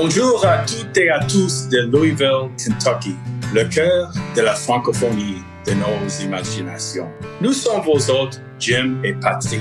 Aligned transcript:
Bonjour 0.00 0.46
à 0.46 0.58
toutes 0.58 0.96
et 0.96 1.10
à 1.10 1.18
tous 1.24 1.68
de 1.70 1.78
Louisville, 1.90 2.50
Kentucky, 2.56 3.16
le 3.52 3.64
cœur 3.64 4.12
de 4.36 4.42
la 4.42 4.54
francophonie 4.54 5.42
de 5.66 5.72
nos 5.72 6.24
imaginations. 6.24 7.08
Nous 7.40 7.52
sommes 7.52 7.82
vos 7.82 7.98
hôtes, 8.08 8.40
Jim 8.60 9.00
et 9.02 9.12
Patrick. 9.14 9.60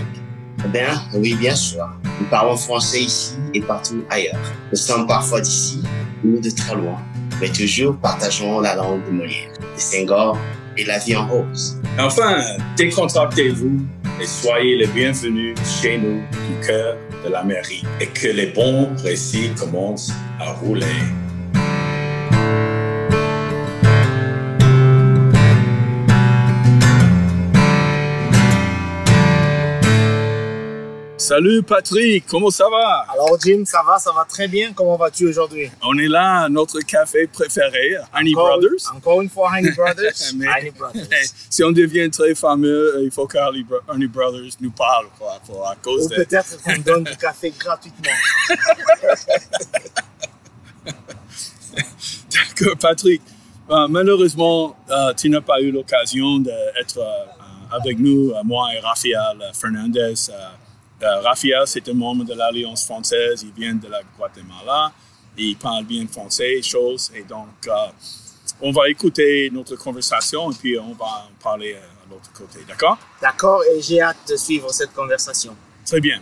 Eh 0.64 0.68
bien, 0.68 1.02
oui, 1.16 1.34
bien 1.34 1.56
sûr. 1.56 1.90
Nous 2.20 2.28
parlons 2.28 2.56
français 2.56 3.02
ici 3.02 3.34
et 3.56 3.62
partout 3.62 4.04
ailleurs. 4.12 4.54
Nous 4.70 4.78
sommes 4.78 5.08
parfois 5.08 5.42
d'ici 5.42 5.82
ou 6.24 6.40
de 6.40 6.52
très 6.52 6.76
loin, 6.76 7.02
mais 7.42 7.50
toujours 7.50 7.98
partageons 7.98 8.60
la 8.60 8.76
langue 8.76 9.04
de 9.08 9.12
Molière, 9.14 9.54
de 9.60 9.80
Senghor 9.80 10.38
et 10.78 10.86
la 10.86 11.00
vie 11.00 11.16
en 11.16 11.28
rose. 11.28 11.82
Enfin, 11.98 12.44
décontractez-vous 12.78 13.82
et 14.20 14.26
soyez 14.26 14.78
les 14.78 14.88
bienvenus 14.88 15.56
chez 15.82 15.98
nous 15.98 16.22
du 16.22 16.66
cœur 16.66 16.98
de 17.24 17.30
la 17.30 17.44
mairie 17.44 17.84
et 18.00 18.08
que 18.08 18.28
les 18.28 18.48
bons 18.48 18.90
récits 19.04 19.52
commencent 19.58 20.12
à 20.40 20.54
rouler. 20.54 20.86
Salut 31.28 31.62
Patrick, 31.62 32.26
comment 32.26 32.50
ça 32.50 32.70
va? 32.70 33.06
Alors 33.12 33.38
Jim, 33.44 33.64
ça 33.66 33.84
va, 33.86 34.00
ça 34.00 34.14
va 34.14 34.24
très 34.24 34.48
bien. 34.48 34.72
Comment 34.74 34.96
vas-tu 34.96 35.28
aujourd'hui? 35.28 35.70
On 35.84 35.98
est 35.98 36.08
là 36.08 36.44
à 36.44 36.48
notre 36.50 36.80
café 36.80 37.28
préféré, 37.28 37.98
Honey 38.18 38.32
Encore- 38.34 38.60
Brothers. 38.60 38.94
Encore 38.96 39.22
une 39.22 39.30
fois, 39.30 39.50
Honey 39.58 39.72
Brothers. 39.76 40.14
Mais- 40.38 40.48
Honey 40.48 40.72
Brothers. 40.72 41.06
si 41.50 41.66
on 41.66 41.72
devient 41.74 42.10
très 42.10 42.34
fameux, 42.34 42.96
euh, 42.96 43.04
il 43.04 43.12
faut 43.12 43.28
que 43.28 43.38
Honey 43.38 43.64
Bro- 43.64 43.82
Honey 43.90 44.08
Brothers 44.08 44.54
nous 44.62 44.72
parle, 44.72 45.08
quoi, 45.20 45.34
pour, 45.46 45.68
à 45.68 45.76
cause 45.76 46.06
Ou 46.06 46.10
de... 46.12 46.16
peut-être 46.16 46.64
qu'on 46.64 46.78
donne 46.86 47.04
du 47.04 47.18
café 47.18 47.54
gratuitement. 47.60 48.14
D'accord, 52.32 52.78
Patrick. 52.80 53.22
Euh, 53.70 53.88
malheureusement, 53.90 54.78
euh, 54.90 55.14
tu 55.14 55.30
n'as 55.30 55.42
pas 55.42 55.60
eu 55.60 55.72
l'occasion 55.72 56.40
d'être 56.40 57.00
euh, 57.00 57.76
avec 57.76 58.00
nous, 58.00 58.32
moi 58.46 58.70
et 58.74 58.80
Raphaël 58.80 59.38
Fernandez. 59.54 60.14
Euh, 61.04 61.22
Raphaël, 61.22 61.64
c'est 61.66 61.88
un 61.90 61.94
membre 61.94 62.26
de 62.26 62.34
l'Alliance 62.34 62.86
française. 62.86 63.44
Il 63.44 63.52
vient 63.52 63.76
de 63.76 63.88
la 63.88 64.02
Guatemala. 64.18 64.92
Il 65.38 65.56
parle 65.56 65.86
bien 65.86 66.08
français, 66.08 66.62
choses. 66.62 67.12
Et 67.16 67.24
donc, 67.24 67.68
euh, 67.68 67.72
on 68.62 68.72
va 68.72 68.90
écouter 68.90 69.50
notre 69.54 69.76
conversation 69.76 70.52
et 70.52 70.56
puis 70.56 70.80
on 70.80 70.94
va 70.94 71.28
en 71.30 71.44
parler 71.44 71.74
euh, 71.74 71.78
à 71.78 72.10
l'autre 72.10 72.32
côté. 72.34 72.60
D'accord? 72.68 72.98
D'accord, 73.22 73.62
et 73.64 73.82
j'ai 73.82 74.02
hâte 74.02 74.18
de 74.30 74.36
suivre 74.36 74.72
cette 74.72 74.94
conversation. 74.94 75.56
Très 75.86 76.00
bien. 76.00 76.22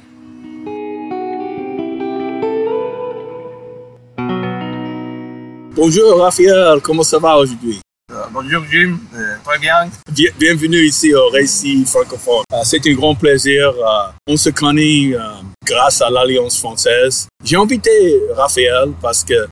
Bonjour 5.75 6.19
Raphaël, 6.21 6.79
comment 6.81 7.03
ça 7.03 7.19
va 7.19 7.37
aujourd'hui? 7.37 7.84
Bonjour 8.31 8.63
Jim, 8.71 8.97
Euh, 9.15 9.35
très 9.43 9.59
bien. 9.59 9.89
Bien- 10.11 10.31
bienvenue 10.39 10.83
ici 10.85 11.13
au 11.13 11.29
Récit 11.29 11.85
francophone. 11.85 12.43
Euh, 12.53 12.57
c'est 12.63 12.85
un 12.87 12.93
grand 12.93 13.15
plaisir. 13.15 13.69
euh, 13.69 14.11
on 14.27 14.37
se 14.37 14.49
connaît 14.49 15.13
grâce 15.65 16.01
à 16.01 16.09
l'Alliance 16.09 16.59
française. 16.59 17.27
J'ai 17.43 17.55
invité 17.57 17.91
Raphaël 18.35 18.91
parce 19.01 19.23
que 19.23 19.47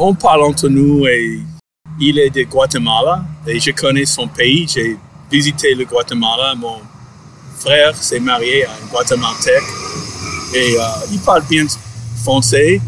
on 0.00 0.14
parle 0.14 0.42
entre 0.42 0.68
nous 0.68 1.06
et 1.06 1.40
il 2.00 2.18
est 2.18 2.30
de 2.30 2.42
Guatemala 2.42 3.24
et 3.46 3.58
je 3.58 3.70
connais 3.72 4.04
son 4.06 4.28
pays. 4.28 4.66
J'ai 4.68 4.96
visité 5.30 5.74
le 5.74 5.84
Guatemala. 5.84 6.54
Mon 6.56 6.80
frère 7.58 7.94
s'est 7.96 8.20
marié 8.20 8.64
à 8.66 8.70
un 8.70 8.86
Guatemaltèque 8.90 9.62
et 10.54 10.76
il 11.12 11.18
parle 11.20 11.42
bien 11.48 11.66
français. 12.22 12.80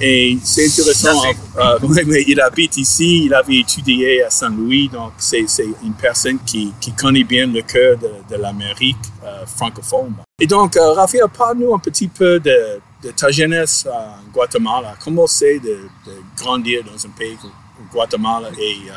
Et 0.00 0.36
c'est 0.42 0.66
intéressant, 0.66 1.22
euh, 1.58 1.78
ouais, 1.82 2.04
mais 2.04 2.24
il 2.26 2.40
habite 2.40 2.76
ici, 2.76 3.26
il 3.26 3.34
avait 3.34 3.56
étudié 3.58 4.24
à 4.24 4.30
Saint-Louis, 4.30 4.88
donc 4.88 5.12
c'est 5.18 5.44
une 5.84 5.94
personne 5.94 6.38
qui, 6.44 6.72
qui 6.80 6.92
connaît 6.92 7.22
bien 7.24 7.46
le 7.46 7.62
cœur 7.62 7.96
de, 7.98 8.10
de 8.28 8.40
l'Amérique 8.40 8.96
euh, 9.24 9.46
francophone. 9.46 10.14
Et 10.40 10.46
donc, 10.46 10.76
euh, 10.76 10.92
Raphaël, 10.92 11.24
parle-nous 11.36 11.72
un 11.74 11.78
petit 11.78 12.08
peu 12.08 12.40
de, 12.40 12.80
de 13.02 13.10
ta 13.12 13.30
jeunesse 13.30 13.86
en 13.92 14.30
Guatemala. 14.32 14.94
Comment 15.04 15.26
c'est 15.26 15.60
de, 15.60 15.78
de 16.06 16.12
grandir 16.36 16.82
dans 16.84 17.06
un 17.06 17.10
pays 17.10 17.36
comme 17.40 17.52
Guatemala 17.92 18.48
et 18.58 18.76
euh, 18.88 18.94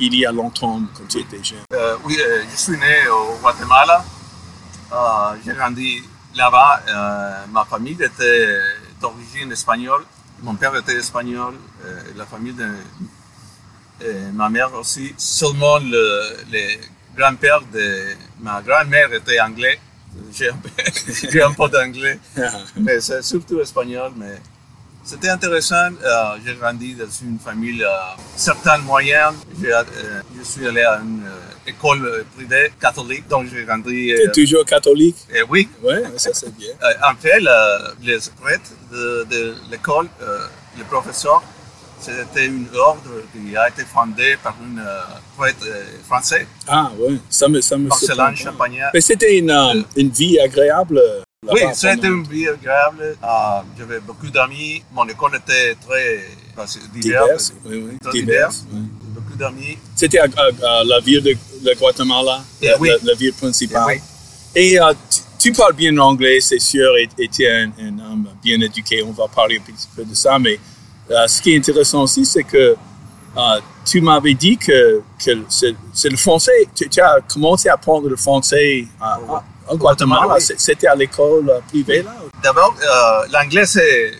il 0.00 0.14
y 0.16 0.26
a 0.26 0.32
longtemps 0.32 0.80
quand 0.96 1.04
tu 1.08 1.18
étais 1.18 1.42
jeune? 1.44 1.58
Euh, 1.74 1.96
oui, 2.04 2.16
euh, 2.18 2.42
je 2.50 2.56
suis 2.56 2.72
né 2.78 3.06
au 3.08 3.36
Guatemala. 3.40 4.04
Euh, 4.92 4.96
J'ai 5.44 5.52
grandi 5.54 6.02
là-bas. 6.34 6.82
Euh, 6.88 7.44
ma 7.52 7.64
famille 7.64 7.94
était 8.00 8.58
d'origine 9.00 9.52
espagnole. 9.52 10.02
Mon 10.42 10.54
père 10.56 10.74
était 10.76 10.96
espagnol. 10.96 11.54
euh, 11.84 12.00
la 12.16 12.26
famille 12.26 12.52
de 12.52 12.68
euh, 14.02 14.30
ma 14.32 14.48
mère 14.48 14.72
aussi. 14.74 15.14
Seulement 15.16 15.78
le, 15.78 16.36
le 16.50 16.78
grand-père 17.16 17.60
de 17.72 18.14
ma 18.40 18.60
grand-mère 18.62 19.12
était 19.12 19.40
anglais. 19.40 19.78
J'ai 20.32 20.50
un 20.50 21.52
peu, 21.52 21.68
d'anglais. 21.68 22.18
mais 22.76 23.00
c'est 23.00 23.22
surtout 23.22 23.60
espagnol. 23.60 24.12
Mais 24.16 24.34
c'était 25.04 25.30
intéressant. 25.30 25.90
Euh, 26.04 26.36
j'ai 26.44 26.54
grandi 26.56 26.94
dans 26.94 27.08
une 27.22 27.38
famille 27.38 27.82
euh, 27.82 27.88
certaines 28.36 28.82
moyenne. 28.82 29.34
J'ai, 29.60 29.72
euh, 29.72 29.82
je 30.36 30.42
suis 30.42 30.66
allé 30.66 30.82
à 30.82 30.98
une 31.00 31.24
euh, 31.24 31.51
école 31.66 32.04
euh, 32.06 32.22
privée 32.36 32.72
catholique, 32.80 33.26
donc 33.28 33.46
j'ai 33.52 33.64
grandi. 33.64 34.08
Tu 34.08 34.12
euh, 34.14 34.26
es 34.28 34.32
toujours 34.32 34.64
catholique? 34.64 35.16
euh, 35.34 35.44
oui, 35.48 35.68
Oui, 35.82 35.94
ça 36.16 36.30
c'est 36.32 36.54
bien. 36.56 36.70
Euh, 36.82 37.10
en 37.10 37.14
fait, 37.14 37.38
le- 37.40 37.94
les 38.02 38.18
prêtres 38.40 38.70
de, 38.92 39.26
de 39.30 39.54
l'école, 39.70 40.08
euh, 40.22 40.46
le 40.78 40.84
professeur, 40.84 41.42
c'était 42.00 42.46
une 42.46 42.66
ordre 42.74 43.10
qui 43.32 43.56
a 43.56 43.68
été 43.68 43.84
fondée 43.84 44.36
par 44.42 44.56
un 44.60 44.78
euh, 44.80 45.00
prêtre 45.38 45.64
euh, 45.66 45.84
français, 46.06 46.46
Ah 46.66 46.90
oui, 46.98 47.20
ça 47.30 47.48
me, 47.48 47.60
ça 47.60 47.76
me 47.78 47.88
Marcelin. 47.88 48.34
Champagnat. 48.34 48.90
Mais 48.92 49.00
c'était 49.00 49.38
une, 49.38 49.50
euh, 49.50 49.82
une 49.96 50.08
vie 50.10 50.38
agréable. 50.40 50.98
euh, 50.98 51.20
Oui, 51.52 51.60
c'était 51.74 52.08
une 52.08 52.24
vie 52.24 52.48
agréable. 52.48 53.16
J'avais 53.78 54.00
beaucoup 54.00 54.30
d'amis. 54.30 54.82
Mon 54.92 55.06
école 55.08 55.36
était 55.36 55.76
très 55.86 56.24
diverse. 56.56 56.78
diverses. 56.92 57.52
Oui, 57.64 57.84
oui, 57.88 57.98
Très 58.02 58.12
diverses, 58.12 58.64
oui. 58.72 58.80
Beaucoup 59.14 59.36
d'amis. 59.36 59.78
C'était 59.94 60.18
à 60.18 60.26
la 60.84 60.98
ville 61.00 61.22
de, 61.22 61.36
de 61.62 61.74
Guatemala, 61.74 62.42
la, 62.62 62.78
oui. 62.78 62.88
la- 62.88 63.12
la 63.12 63.14
ville 63.14 63.32
principale. 63.32 63.98
Et 64.54 64.78
euh, 64.80 64.92
tu, 65.10 65.20
tu 65.38 65.52
parles 65.52 65.72
bien 65.74 65.96
anglais, 65.98 66.38
c'est 66.40 66.58
sûr, 66.60 66.90
et 66.98 67.28
tu 67.28 67.42
es 67.42 67.50
un, 67.62 67.70
un 67.80 67.98
homme 67.98 68.28
bien 68.42 68.60
éduqué. 68.60 69.02
On 69.02 69.12
va 69.12 69.28
parler 69.28 69.58
un 69.58 69.62
petit 69.72 69.88
peu 69.96 70.04
de 70.04 70.14
ça. 70.14 70.38
Mais 70.38 70.58
euh, 71.10 71.26
ce 71.26 71.40
qui 71.40 71.52
est 71.54 71.56
intéressant 71.56 72.02
aussi, 72.02 72.24
c'est 72.26 72.44
que 72.44 72.76
euh, 73.36 73.60
tu 73.84 74.00
m'avais 74.02 74.34
dit 74.34 74.58
que, 74.58 75.00
que 75.24 75.30
c'est 75.48 76.08
le 76.10 76.16
français. 76.16 76.68
Tu, 76.74 76.88
tu 76.88 77.00
as 77.00 77.18
commencé 77.32 77.68
à 77.70 77.74
apprendre 77.74 78.08
le 78.08 78.16
français 78.16 78.86
à- 79.00 79.14
à- 79.14 79.44
en 79.68 79.76
Guatemala. 79.76 80.22
Guatemala, 80.22 80.34
oui. 80.34 80.40
C'est- 80.42 80.60
C'était 80.60 80.88
à 80.88 80.94
l'école 80.94 81.50
privée, 81.68 82.02
là? 82.02 82.14
D'abord, 82.42 82.74
l'anglais, 83.32 83.64
c'est 83.64 84.12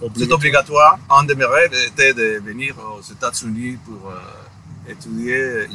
Obligatoire. 0.00 0.38
obligatoire. 0.38 0.98
Un 1.10 1.24
de 1.24 1.34
mes 1.34 1.44
rêves 1.44 1.74
était 1.88 2.14
de 2.14 2.40
venir 2.44 2.74
aux 2.78 3.02
États-Unis 3.02 3.76
pour 3.84 4.12
étudier, 4.88 5.66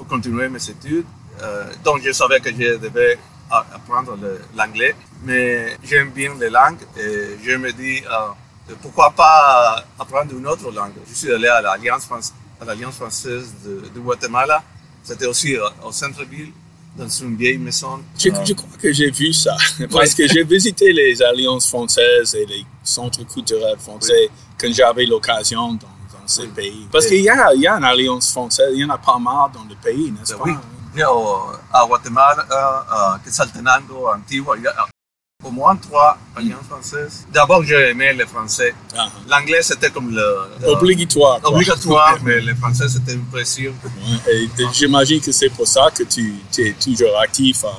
pour 0.00 0.08
continuer 0.08 0.48
mes 0.48 0.70
études. 0.70 1.04
Euh, 1.42 1.64
donc, 1.84 2.00
je 2.02 2.10
savais 2.12 2.40
que 2.40 2.48
je 2.50 2.78
devais 2.78 3.18
apprendre 3.50 4.16
l'anglais. 4.56 4.94
Mais 5.24 5.76
j'aime 5.84 6.10
bien 6.10 6.32
les 6.40 6.48
langues 6.48 6.82
et 6.98 7.36
je 7.44 7.56
me 7.56 7.70
dis, 7.72 8.00
euh, 8.10 8.74
pourquoi 8.80 9.10
pas 9.10 9.84
apprendre 9.98 10.32
une 10.38 10.46
autre 10.46 10.70
langue. 10.72 10.94
Je 11.06 11.14
suis 11.14 11.30
allé 11.30 11.48
à 11.48 11.60
l'Alliance 11.60 12.06
française 12.06 13.52
de, 13.62 13.90
de 13.94 14.00
Guatemala. 14.00 14.62
C'était 15.02 15.26
aussi 15.26 15.54
euh, 15.56 15.68
au 15.84 15.92
centre-ville, 15.92 16.52
dans 16.96 17.08
une 17.08 17.36
vieille 17.36 17.58
maison. 17.58 18.00
Je, 18.18 18.30
je 18.30 18.54
crois 18.54 18.78
que 18.80 18.90
j'ai 18.90 19.10
vu 19.10 19.34
ça, 19.34 19.54
parce 19.90 20.14
que 20.14 20.26
j'ai 20.26 20.44
visité 20.44 20.94
les 20.94 21.20
alliances 21.22 21.68
françaises 21.68 22.34
et 22.34 22.46
les 22.46 22.64
centres 22.82 23.26
culturels 23.26 23.78
français 23.78 24.30
quand 24.58 24.72
j'avais 24.72 25.04
l'occasion 25.04 25.78
ces 26.30 26.46
pays. 26.48 26.86
Parce 26.92 27.06
qu'il 27.06 27.20
y 27.22 27.28
a, 27.28 27.52
y 27.54 27.66
a 27.66 27.74
une 27.76 27.84
alliance 27.84 28.30
française, 28.32 28.70
il 28.74 28.80
y 28.80 28.84
en 28.84 28.90
a 28.90 28.98
pas 28.98 29.18
mal 29.18 29.50
dans 29.52 29.64
le 29.68 29.74
pays, 29.76 30.10
n'est-ce 30.12 30.34
pas? 30.34 30.44
Oui. 30.44 30.52
Yo, 30.96 31.46
à 31.72 31.86
Guatemala, 31.86 32.44
euh, 32.50 33.18
Quetzaltenango, 33.24 34.08
Antigua, 34.14 34.54
il 34.56 34.64
y 34.64 34.66
a 34.66 34.74
au 35.44 35.50
moins 35.50 35.76
trois 35.76 36.18
alliances 36.36 36.66
françaises. 36.68 37.26
D'abord, 37.32 37.62
j'ai 37.62 37.90
aimé 37.90 38.12
le 38.12 38.26
français. 38.26 38.74
Ah, 38.98 39.08
L'anglais, 39.28 39.62
c'était 39.62 39.90
comme 39.90 40.10
le... 40.14 40.66
Obligatoire. 40.66 41.40
quoi. 41.40 41.50
obligatoire, 41.52 42.18
mais 42.24 42.40
le 42.40 42.54
français, 42.56 42.88
c'était 42.88 43.14
un 43.14 43.20
plaisir. 43.32 43.72
Ouais, 43.84 44.32
Et, 44.34 44.62
et 44.62 44.66
j'imagine 44.72 45.20
que 45.20 45.32
c'est 45.32 45.48
pour 45.50 45.66
ça 45.66 45.88
que 45.96 46.02
tu, 46.02 46.34
tu 46.52 46.66
es 46.68 46.72
toujours 46.72 47.18
actif 47.20 47.64
à 47.64 47.72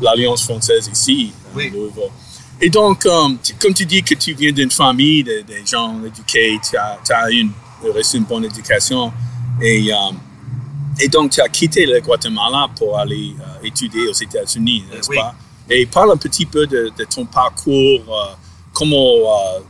l'Alliance 0.00 0.44
française 0.44 0.88
ici, 0.92 1.32
à 1.52 1.56
Oui. 1.56 1.70
Louisville. 1.70 2.10
Et 2.60 2.68
donc, 2.68 3.06
um, 3.06 3.38
tu- 3.42 3.54
comme 3.54 3.72
tu 3.72 3.86
dis 3.86 4.02
que 4.02 4.14
tu 4.14 4.34
viens 4.34 4.52
d'une 4.52 4.70
famille 4.70 5.24
de, 5.24 5.40
de 5.48 5.66
gens 5.66 5.98
éduqués, 6.04 6.60
tu 6.62 6.76
as, 6.76 6.98
tu 7.04 7.10
as 7.12 7.30
une, 7.30 7.50
reçu 7.88 8.16
une 8.18 8.24
bonne 8.24 8.44
éducation, 8.44 9.12
et, 9.62 9.92
um, 9.92 10.16
et 10.98 11.08
donc 11.08 11.30
tu 11.32 11.40
as 11.40 11.48
quitté 11.48 11.86
le 11.86 12.00
Guatemala 12.00 12.68
pour 12.76 12.98
aller 12.98 13.34
euh, 13.40 13.66
étudier 13.66 14.08
aux 14.08 14.12
États-Unis, 14.12 14.84
n'est-ce 14.92 15.10
Oui. 15.10 15.16
pas? 15.16 15.34
Et 15.68 15.86
parle 15.86 16.10
un 16.12 16.16
petit 16.16 16.46
peu 16.46 16.66
de, 16.66 16.90
de 16.96 17.04
ton 17.04 17.24
parcours, 17.26 18.02
euh, 18.08 18.34
comment 18.72 19.14
euh, 19.56 19.60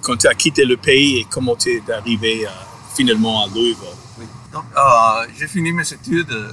quand 0.00 0.16
tu 0.16 0.26
as 0.26 0.34
quitté 0.34 0.64
le 0.64 0.76
pays 0.76 1.18
et 1.18 1.26
comment 1.30 1.56
tu 1.56 1.70
es 1.76 1.92
arrivé 1.92 2.46
euh, 2.46 2.50
finalement 2.94 3.44
à 3.44 3.46
Louisville. 3.48 3.76
Oui. 4.18 4.26
Donc, 4.52 4.64
euh, 4.76 5.26
j'ai 5.38 5.46
fini 5.48 5.72
mes 5.72 5.82
études 5.92 6.26
de, 6.28 6.48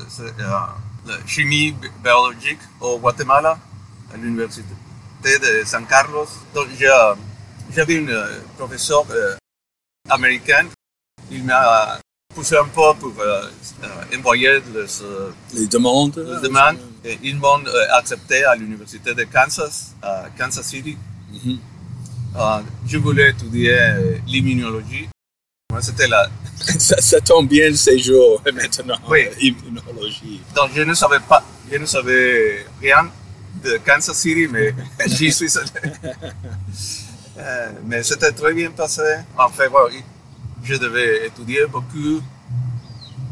chimie 1.25 1.73
biologique 2.03 2.59
au 2.79 2.97
Guatemala, 2.99 3.57
à 4.13 4.17
l'université 4.17 4.63
de 5.23 5.63
San 5.65 5.85
Carlos. 5.85 6.27
Donc, 6.53 6.67
j'avais 7.75 7.95
une 7.95 8.15
professeure 8.57 9.05
euh, 9.11 9.35
américaine. 10.09 10.67
Il 11.31 11.43
m'a 11.43 11.99
poussé 12.33 12.55
un 12.55 12.65
peu 12.65 12.93
pour 12.99 13.13
euh, 13.19 13.49
envoyer 14.17 14.59
les, 14.73 15.59
les 15.59 15.67
demandes. 15.67 16.17
Les 16.17 16.47
demandes. 16.47 16.79
Et 17.03 17.17
ils 17.23 17.37
m'ont 17.37 17.63
accepté 17.93 18.43
à 18.43 18.55
l'université 18.55 19.13
de 19.13 19.23
Kansas, 19.23 19.95
à 20.01 20.25
Kansas 20.37 20.65
City. 20.65 20.97
Mhm. 21.31 21.59
Euh, 22.35 22.59
je 22.87 22.97
voulais 22.97 23.31
étudier 23.31 23.77
l'immunologie. 24.27 25.07
C'était 25.81 26.07
la... 26.07 26.27
ça, 26.79 26.99
ça, 26.99 27.21
tombe 27.21 27.47
bien 27.47 27.69
le 27.69 27.75
séjour 27.75 28.41
maintenant, 28.53 28.97
oui. 29.07 29.27
immunologie. 29.39 30.41
Donc 30.55 30.71
je 30.75 30.81
ne 30.81 30.93
savais 30.93 31.19
pas, 31.19 31.43
je 31.71 31.77
ne 31.77 31.85
savais 31.85 32.65
rien 32.81 33.09
de 33.63 33.77
Kansas 33.85 34.17
City, 34.17 34.47
mais 34.51 34.73
j'y 35.07 35.31
suis 35.31 35.51
allé. 35.57 35.93
Euh, 37.39 37.71
mais 37.85 38.03
c'était 38.03 38.31
très 38.31 38.53
bien 38.53 38.71
passé. 38.71 39.01
En 39.37 39.49
fait, 39.49 39.67
ouais, 39.67 40.03
je 40.63 40.75
devais 40.75 41.27
étudier 41.27 41.65
beaucoup. 41.67 42.21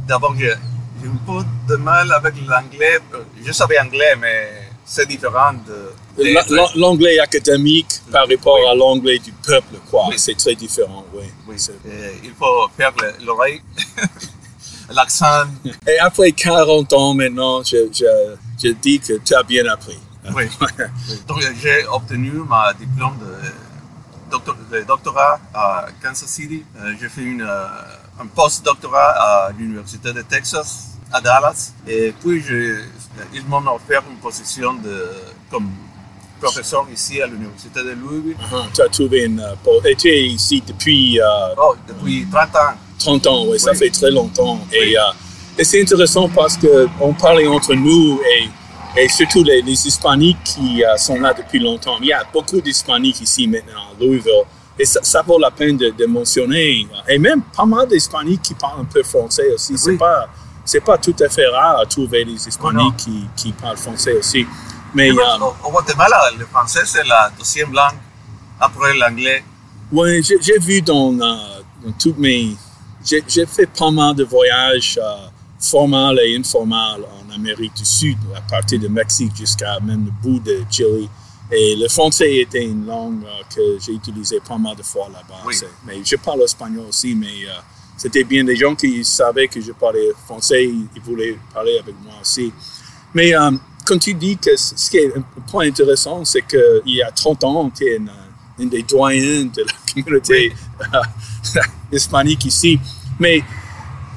D'abord, 0.07 0.33
j'ai 0.37 0.53
un 0.53 1.17
peu 1.25 1.43
de 1.67 1.75
mal 1.75 2.11
avec 2.13 2.35
l'anglais. 2.47 2.99
Je 3.43 3.51
savais 3.51 3.79
anglais, 3.79 4.15
mais 4.19 4.69
c'est 4.85 5.05
différent 5.05 5.53
de 5.53 5.91
L'anglais 6.75 7.19
académique 7.19 8.01
par 8.11 8.27
rapport 8.27 8.57
à 8.69 8.73
l'anglais 8.73 9.19
du 9.19 9.31
peuple, 9.33 9.75
quoi. 9.91 10.07
Oui. 10.09 10.15
C'est 10.17 10.35
très 10.35 10.55
différent, 10.55 11.05
oui. 11.13 11.25
Oui. 11.47 11.55
Il 12.23 12.31
faut 12.31 12.67
faire 12.75 12.93
l'oreille, 13.23 13.61
l'accent. 14.89 15.45
Et 15.85 15.99
après 15.99 16.31
40 16.31 16.91
ans 16.93 17.13
maintenant, 17.13 17.61
je, 17.63 17.89
je, 17.93 18.35
je 18.63 18.69
dis 18.69 18.99
que 18.99 19.13
tu 19.19 19.35
as 19.35 19.43
bien 19.43 19.65
appris. 19.67 19.99
Oui. 20.33 20.45
Donc 21.27 21.43
j'ai 21.61 21.85
obtenu 21.85 22.31
ma 22.47 22.73
diplôme 22.73 23.17
de, 23.19 23.35
de 24.71 24.81
doctorat 24.81 25.39
à 25.53 25.87
Kansas 26.01 26.29
City. 26.29 26.63
Euh, 26.79 26.93
j'ai 26.99 27.09
fait 27.09 27.21
une, 27.21 27.41
euh, 27.41 27.67
un 28.21 28.27
post-doctorat 28.27 29.11
à 29.47 29.51
l'Université 29.57 30.11
de 30.13 30.21
Texas, 30.21 30.97
à 31.11 31.21
Dallas. 31.21 31.73
Et 31.87 32.13
puis, 32.19 32.41
je, 32.41 32.81
ils 33.33 33.45
m'ont 33.45 33.65
offert 33.73 34.03
une 34.09 34.17
position 34.17 34.73
de, 34.73 35.05
comme 35.49 35.69
professeur 36.41 36.85
ici 36.93 37.21
à 37.21 37.27
l'Université 37.27 37.79
de 37.83 37.91
Louisville. 37.91 38.37
Uh 38.39 38.55
-huh. 38.55 38.65
Tu 38.73 38.81
as 38.81 38.89
trouvé 38.89 39.25
une. 39.25 39.39
Uh, 39.39 39.87
et 39.89 39.95
tu 39.95 40.07
es 40.07 40.25
ici 40.27 40.61
depuis. 40.67 41.19
Oh, 41.57 41.75
depuis 41.87 42.27
30 42.31 42.55
ans. 42.55 42.73
30 42.99 43.27
ans, 43.27 43.41
oui, 43.43 43.49
oui. 43.53 43.59
ça 43.59 43.73
fait 43.73 43.89
très 43.99 44.11
longtemps. 44.11 44.59
Oui. 44.71 44.77
Et, 44.77 44.95
et 45.59 45.63
c'est 45.63 45.81
intéressant 45.81 46.29
parce 46.29 46.55
qu'on 46.57 47.13
parlait 47.13 47.47
entre 47.47 47.73
nous 47.73 48.19
et, 48.33 48.43
et 49.01 49.07
surtout 49.09 49.43
les, 49.43 49.61
les 49.69 49.79
Hispaniques 49.87 50.43
qui 50.43 50.83
sont 50.97 51.19
là 51.25 51.33
depuis 51.33 51.59
longtemps. 51.59 51.97
Il 52.01 52.07
y 52.07 52.13
a 52.13 52.23
beaucoup 52.35 52.61
d'Hispaniques 52.65 53.21
ici 53.21 53.47
maintenant 53.47 53.85
à 53.91 53.93
Louisville. 53.99 54.45
Et 54.79 54.85
ça, 54.85 54.99
ça, 55.03 55.21
vaut 55.21 55.39
la 55.39 55.51
peine 55.51 55.77
de, 55.77 55.89
de, 55.89 56.05
mentionner. 56.05 56.87
Et 57.07 57.17
même 57.17 57.41
pas 57.55 57.65
mal 57.65 57.87
d'Hispaniques 57.87 58.41
qui 58.41 58.53
parlent 58.53 58.81
un 58.81 58.85
peu 58.85 59.03
français 59.03 59.51
aussi. 59.53 59.73
Oui. 59.73 59.79
C'est 59.79 59.97
pas, 59.97 60.29
c'est 60.63 60.81
pas 60.81 60.97
tout 60.97 61.15
à 61.19 61.29
fait 61.29 61.47
rare 61.47 61.79
à 61.79 61.85
trouver 61.85 62.25
des 62.25 62.47
Hispaniques 62.47 62.97
qui, 62.97 63.27
qui 63.35 63.51
parlent 63.53 63.77
français 63.77 64.13
aussi. 64.13 64.45
Mais, 64.93 65.11
Mais 65.11 65.19
euh, 65.19 65.37
au, 65.39 65.67
au, 65.67 65.71
Guatemala, 65.71 66.31
le 66.37 66.45
français, 66.45 66.81
c'est 66.85 67.03
la 67.05 67.31
deuxième 67.37 67.73
langue 67.73 67.97
après 68.59 68.93
l'anglais. 68.95 69.43
Oui, 69.91 70.21
j'ai 70.23 70.59
vu 70.59 70.81
dans, 70.81 71.13
euh, 71.13 71.35
dans 71.83 71.91
toutes 71.99 72.17
mes... 72.17 72.55
J'ai 73.05 73.45
fait 73.45 73.67
pas 73.67 73.89
mal 73.89 74.15
de 74.15 74.25
voyages 74.25 74.99
euh, 75.01 75.27
formels 75.59 76.19
et 76.25 76.37
informals 76.37 77.01
en 77.05 77.33
Amérique 77.33 77.73
du 77.75 77.85
Sud, 77.85 78.17
à 78.35 78.41
partir 78.41 78.79
de 78.79 78.87
Mexique 78.89 79.31
jusqu'à 79.35 79.79
même 79.79 80.05
le 80.05 80.11
bout 80.21 80.39
de 80.39 80.63
Chili. 80.69 81.09
Et 81.51 81.75
le 81.75 81.87
français 81.87 82.37
était 82.37 82.65
une 82.65 82.85
langue 82.85 83.23
euh, 83.23 83.43
que 83.53 83.79
j'ai 83.79 83.93
utilisée 83.93 84.39
pas 84.45 84.57
mal 84.57 84.75
de 84.75 84.83
fois 84.83 85.09
là-bas. 85.11 85.41
Oui. 85.45 85.55
Mais 85.85 86.01
je 86.03 86.15
parle 86.17 86.41
espagnol 86.41 86.85
aussi, 86.89 87.15
mais 87.15 87.45
euh, 87.45 87.53
c'était 87.95 88.23
bien 88.23 88.43
des 88.43 88.55
gens 88.55 88.75
qui 88.75 89.03
savaient 89.03 89.47
que 89.47 89.61
je 89.61 89.71
parlais 89.71 90.11
français, 90.25 90.65
ils, 90.65 91.01
voulaient 91.01 91.37
parler 91.53 91.79
avec 91.79 91.95
moi 92.03 92.13
aussi. 92.21 92.51
Mais 93.13 93.33
euh, 93.33 93.51
quand 93.85 93.97
tu 93.97 94.13
dis 94.13 94.37
que 94.37 94.55
ce 94.55 94.89
qui 94.89 94.97
est 94.97 95.15
un 95.15 95.23
point 95.49 95.67
intéressant, 95.67 96.25
c'est 96.25 96.43
qu'il 96.45 96.81
y 96.95 97.01
a 97.01 97.11
30 97.11 97.43
ans, 97.45 97.71
tu 97.75 97.85
es 97.85 97.95
une, 97.95 98.11
une, 98.59 98.69
des 98.69 98.83
doyens 98.83 99.45
de 99.45 99.63
la 99.63 99.73
communauté 99.93 100.53
oui. 100.79 101.61
hispanique 101.91 102.45
ici. 102.45 102.79
Mais 103.19 103.41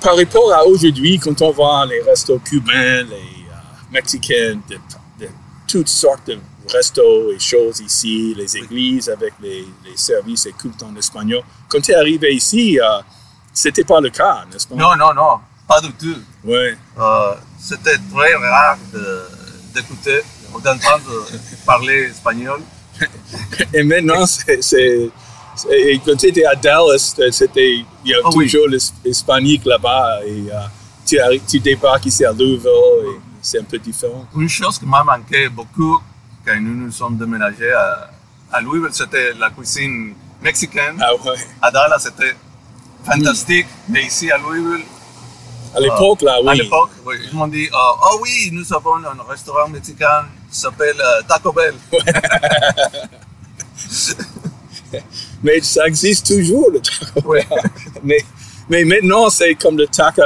par 0.00 0.17
rapport 0.17 0.53
à 0.53 0.67
aujourd'hui, 0.67 1.19
quand 1.19 1.41
on 1.43 1.50
voit 1.50 1.87
les 1.87 2.03
restos 2.03 2.38
cubains, 2.41 3.03
les 3.05 3.15
euh, 3.15 3.93
mexicains, 3.93 4.61
de, 4.69 4.77
de, 5.19 5.31
toutes 5.67 5.88
sortes 5.88 6.27
de 6.27 6.38
restos 6.70 7.32
et 7.32 7.38
choses 7.38 7.81
ici, 7.81 8.34
les 8.37 8.56
églises 8.56 9.08
avec 9.08 9.34
les, 9.43 9.67
les 9.84 9.96
services 9.96 10.46
et 10.46 10.52
cultes 10.52 10.82
en 10.82 10.94
espagnol, 10.96 11.43
quand 11.69 11.81
tu 11.81 11.93
es 11.93 11.94
arrivé 11.94 12.34
ici, 12.34 12.78
euh, 12.81 13.00
c'était 13.52 13.84
pas 13.84 14.00
le 14.00 14.11
cas, 14.11 14.44
n'est-ce 14.52 14.67
pas? 14.67 14.75
Non, 14.75 14.96
non, 14.96 15.12
non, 15.14 15.40
pas 15.67 15.81
du 15.81 15.93
tout. 15.93 16.20
Ouais. 16.44 16.76
Euh, 16.99 17.34
c'était 17.58 17.96
très 18.12 18.34
rare 18.34 18.78
d'écouter 19.75 20.20
ou 20.52 20.61
d'entendre 20.61 21.26
parler 21.67 22.08
espagnol. 22.11 22.61
Et 23.75 23.82
maintenant, 23.82 24.26
c'est. 24.26 25.11
Quand 26.05 26.17
tu 26.17 26.26
étais 26.26 26.44
à 26.44 26.55
Dallas, 26.55 27.14
c'était, 27.31 27.84
il 28.05 28.11
y 28.11 28.14
a 28.14 28.19
oh, 28.25 28.31
toujours 28.31 28.67
oui. 28.69 28.78
l'hispanique 29.05 29.64
là-bas. 29.64 30.20
Et 30.25 30.38
uh, 30.38 30.69
tu, 31.05 31.19
tu, 31.46 31.61
débarques 31.61 32.06
ici 32.06 32.25
à 32.25 32.32
Louisville 32.32 32.69
et 33.05 33.20
c'est 33.43 33.58
un 33.58 33.64
peu 33.64 33.78
différent. 33.78 34.26
Une 34.34 34.49
chose 34.49 34.78
qui 34.78 34.87
m'a 34.87 35.05
manqué 35.05 35.49
beaucoup 35.49 36.00
quand 36.50 36.61
nous 36.61 36.87
nous 36.87 36.93
sommes 36.93 37.17
déménagés 37.17 37.73
à, 37.73 38.11
à 38.52 38.61
Louisville, 38.61 38.93
c'était 38.93 39.32
la 39.35 39.50
cuisine 39.50 40.14
mexicaine. 40.43 40.97
Ah 41.00 41.14
ouais. 41.14 41.37
À 41.62 41.70
Dallas, 41.70 42.00
c'était 42.00 42.35
fantastique. 43.05 43.67
Mm. 43.67 43.93
Mais 43.93 44.02
ici 44.05 44.31
à 44.31 44.38
Louisville, 44.38 44.85
à 45.73 45.79
l'époque, 45.79 46.22
là, 46.22 46.41
oui. 46.43 46.48
À 46.48 46.55
l'époque, 46.55 46.91
oui. 47.06 47.15
Ils 47.31 47.36
m'ont 47.36 47.46
dit, 47.46 47.69
oh, 47.72 47.93
oh, 48.03 48.19
oui, 48.22 48.51
nous 48.53 48.72
avons 48.72 48.96
un 48.96 49.22
restaurant 49.29 49.69
mexicain 49.69 50.25
qui 50.51 50.58
s'appelle 50.58 50.96
uh, 50.96 51.25
Taco 51.29 51.53
Bell. 51.53 51.75
mais 55.44 55.60
ça 55.60 55.86
existe 55.86 56.27
toujours, 56.27 56.72
le 56.72 56.81
Taco 56.81 57.22
oui. 57.25 57.39
mais, 58.03 58.19
mais 58.69 58.84
maintenant, 58.84 59.31
c'est 59.31 59.55
comme 59.55 59.79
le 59.79 59.86
taco, 59.86 60.22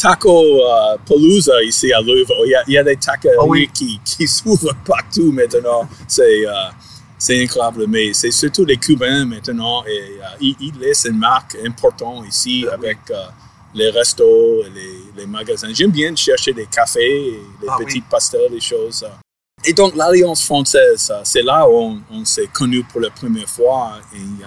taco 0.00 0.64
uh, 0.64 0.98
Palooza 1.06 1.62
ici 1.62 1.92
à 1.92 2.00
Louisville. 2.00 2.36
Il 2.44 2.50
y 2.50 2.54
a, 2.54 2.62
il 2.66 2.72
y 2.74 2.78
a 2.78 2.82
des 2.82 2.96
tacos 2.96 3.28
oh, 3.38 3.46
oui. 3.48 3.68
qui, 3.72 4.00
qui 4.04 4.26
s'ouvrent 4.36 4.74
partout 4.86 5.30
maintenant. 5.32 5.88
C'est 6.08 6.40
uh, 6.40 6.70
c'est 7.18 7.42
incroyable, 7.42 7.84
mais 7.86 8.14
c'est 8.14 8.30
surtout 8.30 8.64
les 8.64 8.78
Cubains 8.78 9.26
maintenant. 9.26 9.84
Et 9.84 9.98
uh, 9.98 10.36
ils, 10.40 10.56
ils, 10.60 10.78
laissent 10.78 11.04
une 11.04 11.18
marque 11.18 11.56
importante 11.64 12.24
ici 12.26 12.64
oui. 12.64 12.72
avec 12.72 12.98
les 13.74 13.90
restos, 13.90 14.62
les, 14.74 15.20
les 15.20 15.26
magasins. 15.26 15.68
J'aime 15.72 15.90
bien 15.90 16.16
chercher 16.16 16.52
des 16.52 16.66
cafés, 16.66 17.00
et 17.00 17.40
les 17.62 17.68
ah, 17.68 17.76
petites 17.78 18.02
oui. 18.02 18.10
pastels, 18.10 18.50
les 18.50 18.60
choses. 18.60 19.06
Et 19.64 19.74
donc, 19.74 19.94
l'Alliance 19.94 20.42
française, 20.44 21.12
c'est 21.22 21.42
là 21.42 21.68
où 21.68 21.74
on, 21.74 22.00
on 22.10 22.24
s'est 22.24 22.48
connus 22.48 22.84
pour 22.84 23.00
la 23.00 23.10
première 23.10 23.48
fois. 23.48 24.00
Et 24.14 24.44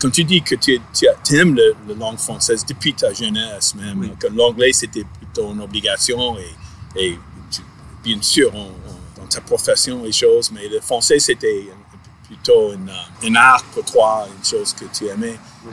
quand 0.00 0.10
tu 0.10 0.24
dis 0.24 0.42
que 0.42 0.54
tu, 0.54 0.80
tu 0.92 1.36
aimes 1.36 1.54
le, 1.54 1.74
la 1.88 1.94
langue 1.94 2.18
française 2.18 2.64
depuis 2.66 2.94
ta 2.94 3.12
jeunesse 3.12 3.74
même, 3.74 4.00
oui. 4.00 4.10
que 4.18 4.26
l'anglais 4.28 4.72
c'était 4.72 5.04
plutôt 5.18 5.52
une 5.52 5.60
obligation 5.60 6.36
et, 6.38 7.04
et 7.04 7.18
tu, 7.50 7.62
bien 8.04 8.20
sûr 8.20 8.50
on, 8.54 8.58
on, 8.66 9.20
dans 9.22 9.28
ta 9.28 9.40
profession 9.40 10.04
et 10.04 10.12
choses, 10.12 10.50
mais 10.52 10.68
le 10.68 10.80
français 10.80 11.18
c'était 11.18 11.64
plutôt 12.26 12.72
euh, 12.72 12.76
une 13.22 13.36
art 13.36 13.64
pour 13.72 13.84
toi, 13.84 14.26
une 14.36 14.44
chose 14.44 14.74
que 14.74 14.84
tu 14.92 15.06
aimais. 15.06 15.38
Oui. 15.64 15.72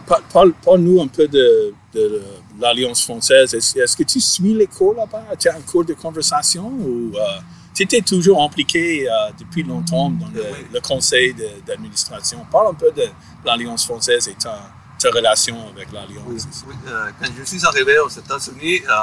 Parle-nous 0.63 1.01
un 1.01 1.07
peu 1.07 1.27
de, 1.27 1.73
de 1.93 2.21
l'Alliance 2.59 3.03
française. 3.03 3.53
Est-ce 3.53 3.79
est 3.79 3.95
que 3.97 4.03
tu 4.03 4.19
suis 4.21 4.53
les 4.53 4.67
cours 4.67 4.93
là-bas? 4.93 5.25
Tu 5.39 5.49
as 5.49 5.55
un 5.55 5.61
cours 5.61 5.83
de 5.83 5.95
conversation 5.95 6.67
ou 6.67 7.11
euh, 7.15 7.39
tu 7.73 7.83
étais 7.83 8.01
toujours 8.01 8.43
impliqué 8.43 9.09
euh, 9.09 9.13
depuis 9.39 9.63
longtemps 9.63 10.09
dans 10.09 10.27
le, 10.27 10.41
oui. 10.41 10.67
le 10.73 10.79
conseil 10.79 11.35
d'administration? 11.65 12.45
Parle 12.51 12.67
un 12.67 12.73
peu 12.73 12.91
de 12.91 13.05
l'Alliance 13.45 13.85
française 13.85 14.27
et 14.27 14.35
ta, 14.35 14.71
ta 14.99 15.09
relation 15.09 15.57
avec 15.75 15.91
l'Alliance. 15.91 16.47
Oui. 16.67 16.75
Euh, 16.87 17.09
quand 17.19 17.29
je 17.37 17.43
suis 17.43 17.65
arrivé 17.65 17.97
aux 17.99 18.09
États-Unis, 18.09 18.81
euh, 18.87 18.93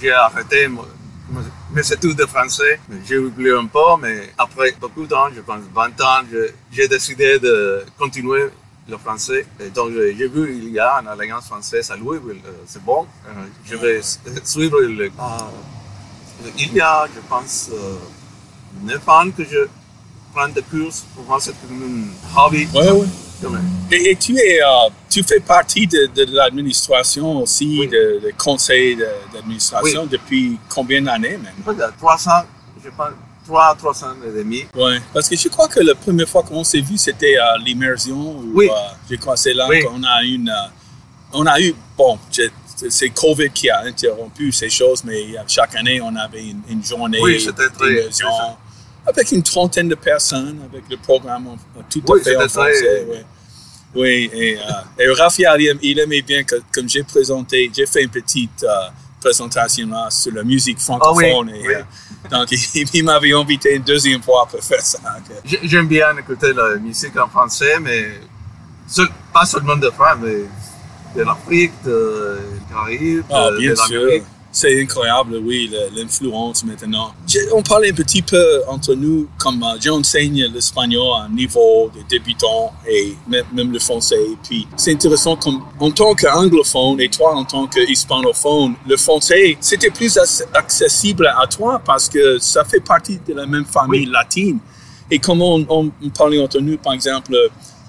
j'ai 0.00 0.12
arrêté 0.12 0.68
mes 1.72 1.92
études 1.92 2.16
de 2.16 2.26
français. 2.26 2.80
J'ai 3.06 3.18
oublié 3.18 3.52
un 3.52 3.66
peu, 3.66 3.78
mais 4.00 4.32
après 4.36 4.74
beaucoup 4.80 5.02
de 5.02 5.08
temps, 5.08 5.28
je 5.34 5.40
pense 5.40 5.62
20 5.74 6.00
ans, 6.02 6.24
j'ai 6.70 6.88
décidé 6.88 7.38
de 7.38 7.84
continuer 7.98 8.50
le 8.88 8.98
français. 8.98 9.46
Et 9.60 9.70
donc, 9.70 9.92
j'ai 9.92 10.28
vu 10.28 10.56
il 10.56 10.70
y 10.70 10.78
a 10.78 11.00
une 11.00 11.08
alliance 11.08 11.46
française 11.46 11.90
à 11.90 11.96
Louisville. 11.96 12.40
C'est 12.66 12.84
bon. 12.84 13.06
Je 13.64 13.76
vais 13.76 14.00
suivre 14.44 14.80
le. 14.80 15.06
Euh, 15.06 15.10
il 16.58 16.72
y 16.74 16.80
a, 16.80 17.06
je 17.14 17.20
pense, 17.28 17.70
neuf 18.82 19.08
ans 19.08 19.30
que 19.30 19.44
je 19.44 19.66
prends 20.32 20.48
des 20.48 20.62
cours. 20.62 20.92
Pour 21.14 21.24
moi, 21.24 21.38
c'est 21.40 21.50
un 21.52 22.38
hobby. 22.44 22.66
Ouais, 22.74 22.90
ouais. 22.90 23.06
Comme- 23.42 23.60
Et, 23.90 24.10
et 24.10 24.16
tu 24.16 24.36
es, 24.38 24.60
euh, 24.62 24.88
tu 25.10 25.22
fais 25.22 25.40
partie 25.40 25.86
de, 25.86 26.06
de 26.14 26.24
l'administration 26.34 27.42
aussi, 27.42 27.78
Oui. 27.80 27.88
de, 27.88 28.20
de 28.24 28.32
conseil 28.38 28.96
d'administration 29.32 30.02
Oui. 30.04 30.08
depuis 30.08 30.58
combien 30.68 31.02
d'années 31.02 31.36
même? 31.36 31.52
Je 31.58 31.62
pense 31.62 31.74
qu'il 31.74 31.82
y 31.82 31.86
a 31.86 31.90
300, 31.92 32.30
je 32.82 32.90
pense, 32.90 33.08
3, 33.46 33.74
300 33.76 34.06
et 34.26 34.38
demi. 34.38 34.64
Ouais. 34.74 34.98
Parce 35.12 35.28
que 35.28 35.36
je 35.36 35.48
crois 35.48 35.68
que 35.68 35.80
la 35.80 35.94
première 35.94 36.28
fois 36.28 36.42
qu'on 36.42 36.64
s'est 36.64 36.80
vu, 36.80 36.96
c'était 36.96 37.36
à 37.36 37.58
l'immersion. 37.58 38.40
Oui. 38.54 38.68
euh, 38.70 38.74
je 39.10 39.16
crois 39.16 39.34
que 39.34 39.40
c'est 39.40 39.52
là 39.54 39.66
Oui. 39.68 39.82
qu'on 39.82 40.02
a 40.04 40.22
une, 40.22 40.48
euh, 40.48 41.32
on 41.32 41.44
a 41.44 41.60
eu, 41.60 41.74
bon, 41.98 42.18
c'est 42.88 43.10
COVID 43.10 43.50
qui 43.50 43.70
a 43.70 43.80
interrompu 43.82 44.50
ces 44.52 44.70
choses, 44.70 45.04
mais 45.04 45.26
chaque 45.46 45.74
année, 45.76 46.00
on 46.00 46.14
avait 46.16 46.42
une, 46.48 46.62
une 46.68 46.84
journée 46.84 47.18
Oui, 47.22 47.40
c'était 47.40 47.68
très- 47.70 48.08
avec 49.06 49.32
une 49.32 49.42
trentaine 49.42 49.88
de 49.88 49.94
personnes, 49.94 50.60
avec 50.72 50.84
le 50.90 50.96
programme 50.96 51.46
en- 51.48 51.56
tout 51.90 52.02
Oui, 52.08 52.20
à 52.20 52.24
fait 52.24 52.36
en 52.36 52.48
français. 52.48 53.06
Oui, 53.10 53.18
oui 53.96 54.30
et, 54.32 54.56
euh, 54.56 54.60
et 54.98 55.08
Raphaël, 55.10 55.60
il, 55.60 55.68
aim- 55.68 55.78
il 55.82 55.98
aimait 56.00 56.22
bien 56.22 56.42
que, 56.42 56.56
comme 56.72 56.88
j'ai 56.88 57.02
présenté, 57.02 57.70
j'ai 57.76 57.86
fait 57.86 58.02
une 58.02 58.08
petite 58.10 58.64
euh, 58.64 58.88
présentation 59.20 59.86
là 59.88 60.08
sur 60.10 60.32
la 60.32 60.42
musique 60.42 60.78
francophone. 60.80 61.50
Ah 61.52 61.56
oui. 61.66 61.74
euh, 61.74 61.82
donc, 62.30 62.50
il, 62.52 62.88
il 62.94 63.04
m'avait 63.04 63.34
invité 63.34 63.74
une 63.76 63.82
deuxième 63.82 64.22
fois 64.22 64.46
pour 64.50 64.62
faire 64.64 64.80
ça. 64.80 64.98
J'aime 65.62 65.86
bien 65.86 66.16
écouter 66.16 66.52
la 66.54 66.76
musique 66.76 67.16
en 67.18 67.28
français, 67.28 67.78
mais 67.80 68.06
seul- 68.88 69.08
pas 69.34 69.44
seulement 69.44 69.76
de 69.76 69.90
France, 69.90 70.16
mais 70.22 70.44
de 71.14 71.22
l'Afrique, 71.22 71.72
de 71.84 72.38
Ah, 73.30 73.50
de, 73.50 73.58
bien 73.58 73.74
sûr. 73.76 74.08
C'est 74.56 74.80
incroyable, 74.80 75.38
oui, 75.44 75.68
l'influence 75.96 76.62
maintenant. 76.64 77.12
On 77.52 77.60
parlait 77.60 77.90
un 77.90 77.94
petit 77.94 78.22
peu 78.22 78.62
entre 78.68 78.94
nous, 78.94 79.26
comme 79.36 79.60
euh, 79.64 79.76
j'enseigne 79.80 80.44
l'espagnol 80.54 81.08
à 81.18 81.24
un 81.24 81.28
niveau 81.28 81.90
de 81.92 82.02
débutant 82.08 82.72
et 82.88 83.16
même, 83.26 83.44
même 83.52 83.72
le 83.72 83.80
français. 83.80 84.14
Et 84.22 84.38
puis, 84.44 84.68
c'est 84.76 84.92
intéressant 84.92 85.34
comme, 85.34 85.60
en 85.80 85.90
tant 85.90 86.14
qu'anglophone 86.14 87.00
et 87.00 87.08
toi 87.08 87.34
en 87.34 87.44
tant 87.44 87.66
qu'hispanophone, 87.66 88.74
le 88.88 88.96
français, 88.96 89.56
c'était 89.60 89.90
plus 89.90 90.16
ac- 90.16 90.44
accessible 90.54 91.26
à 91.36 91.48
toi 91.48 91.82
parce 91.84 92.08
que 92.08 92.38
ça 92.38 92.62
fait 92.64 92.78
partie 92.78 93.18
de 93.26 93.34
la 93.34 93.46
même 93.46 93.64
famille 93.64 94.06
Oui. 94.06 94.12
latine. 94.12 94.58
Et 95.10 95.18
comme 95.18 95.42
on, 95.42 95.66
on- 95.68 95.90
on 96.00 96.10
parlait 96.10 96.40
entre 96.40 96.60
nous, 96.60 96.78
par 96.78 96.92
exemple, 96.92 97.34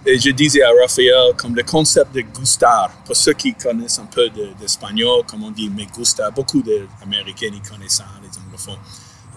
et 0.06 0.20
je 0.20 0.30
disais 0.32 0.62
à 0.62 0.70
Raphaël, 0.82 1.34
comme 1.38 1.56
le 1.56 1.64
concept 1.64 2.14
de 2.14 2.22
gustar, 2.22 2.92
pour 3.06 3.16
ceux 3.16 3.34
qui 3.34 3.54
connaissent 3.54 4.00
un 4.00 4.06
peu 4.06 4.30
de- 4.30 4.50
d'espagnol, 4.60 5.24
comme 5.28 5.44
on 5.44 5.52
dit 5.52 5.70
me 5.70 5.84
gusta, 5.86 6.30
beaucoup 6.32 6.62
d'Américains 6.62 7.48
y 7.54 7.62
connaissent 7.70 7.98
ça, 7.98 8.06
les 8.22 8.30
anglophones. 8.40 8.80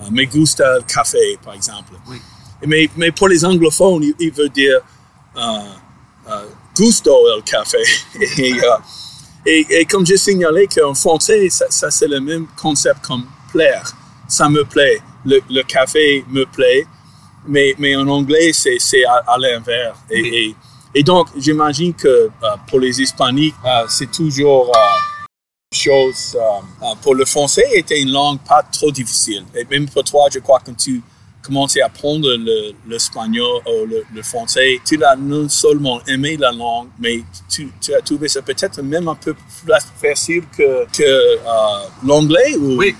Euh, 0.03 0.11
me 0.11 0.25
gusta 0.25 0.77
le 0.77 0.83
café, 0.83 1.39
par 1.45 1.55
exemple. 1.55 1.95
Oui. 2.09 2.19
Mais, 2.67 2.89
mais 2.97 3.11
pour 3.13 3.29
les 3.29 3.45
anglophones, 3.45 4.03
il, 4.03 4.15
il 4.19 4.33
veut 4.33 4.49
dire 4.49 4.81
euh, 5.37 6.45
gusto 6.77 7.13
el 7.37 7.43
café. 7.43 7.79
et, 8.39 8.53
euh, 8.53 8.77
et, 9.47 9.67
et 9.71 9.85
comme 9.87 10.05
j'ai 10.05 10.17
signalé 10.17 10.67
qu'en 10.67 10.95
français, 10.95 11.49
ça, 11.51 11.67
ça, 11.71 11.91
c'est 11.91 12.09
le 12.09 12.21
même 12.21 12.47
concept 12.61 13.05
comme 13.07 13.25
plaire. 13.53 13.91
Ça 14.29 14.49
me 14.49 14.65
plaît. 14.65 15.01
Le, 15.25 15.41
le 15.49 15.63
café 15.63 16.25
me 16.29 16.45
plaît. 16.45 16.87
Mais, 17.49 17.75
mais 17.79 17.97
en 17.97 18.07
anglais, 18.09 18.53
c'est 18.53 18.79
c'est 18.79 19.05
à, 19.05 19.17
à 19.27 19.39
l'inverse. 19.39 19.99
Et, 20.11 20.21
et, 20.45 20.55
et 20.95 21.03
donc, 21.03 21.29
j'imagine 21.37 21.95
que 21.95 22.09
euh, 22.09 22.29
pour 22.69 22.79
les 22.81 23.01
hispaniques, 23.01 23.55
euh, 23.65 23.85
c'est 23.89 24.11
toujours 24.11 24.71
euh, 24.77 24.81
chose 25.75 26.37
euh, 26.37 26.87
pour 27.03 27.15
le 27.15 27.25
français 27.25 27.65
était 27.75 28.01
une 28.01 28.13
langue 28.13 28.39
pas 28.47 28.63
trop 28.63 28.91
difficile. 28.91 29.45
Et 29.55 29.65
même 29.71 29.89
pour 29.89 30.05
toi, 30.05 30.29
je 30.33 30.39
crois 30.41 30.61
que 30.61 30.67
quand 30.67 30.77
tu 30.77 31.03
commençais 31.43 31.81
à 31.81 31.87
apprendre 31.87 32.29
le- 32.37 32.73
l'espagnol 32.89 33.63
ou 33.67 33.87
le, 33.87 34.05
le 34.15 34.23
français, 34.23 34.81
tu 34.85 34.97
l'as 34.97 35.17
non 35.17 35.49
seulement 35.49 36.01
aimé 36.07 36.37
la 36.37 36.53
langue, 36.53 36.89
mais 36.99 37.23
tu, 37.49 37.71
tu 37.81 37.95
as 37.95 38.01
trouvé 38.03 38.29
ça 38.29 38.43
peut-être 38.43 38.83
même 38.83 39.09
un 39.09 39.15
peu 39.15 39.35
plus 39.35 39.73
facile 40.01 40.43
que, 40.57 40.85
que 40.93 41.03
euh, 41.03 41.89
l'anglais 42.05 42.57
ou? 42.57 42.77
Oui. 42.77 42.95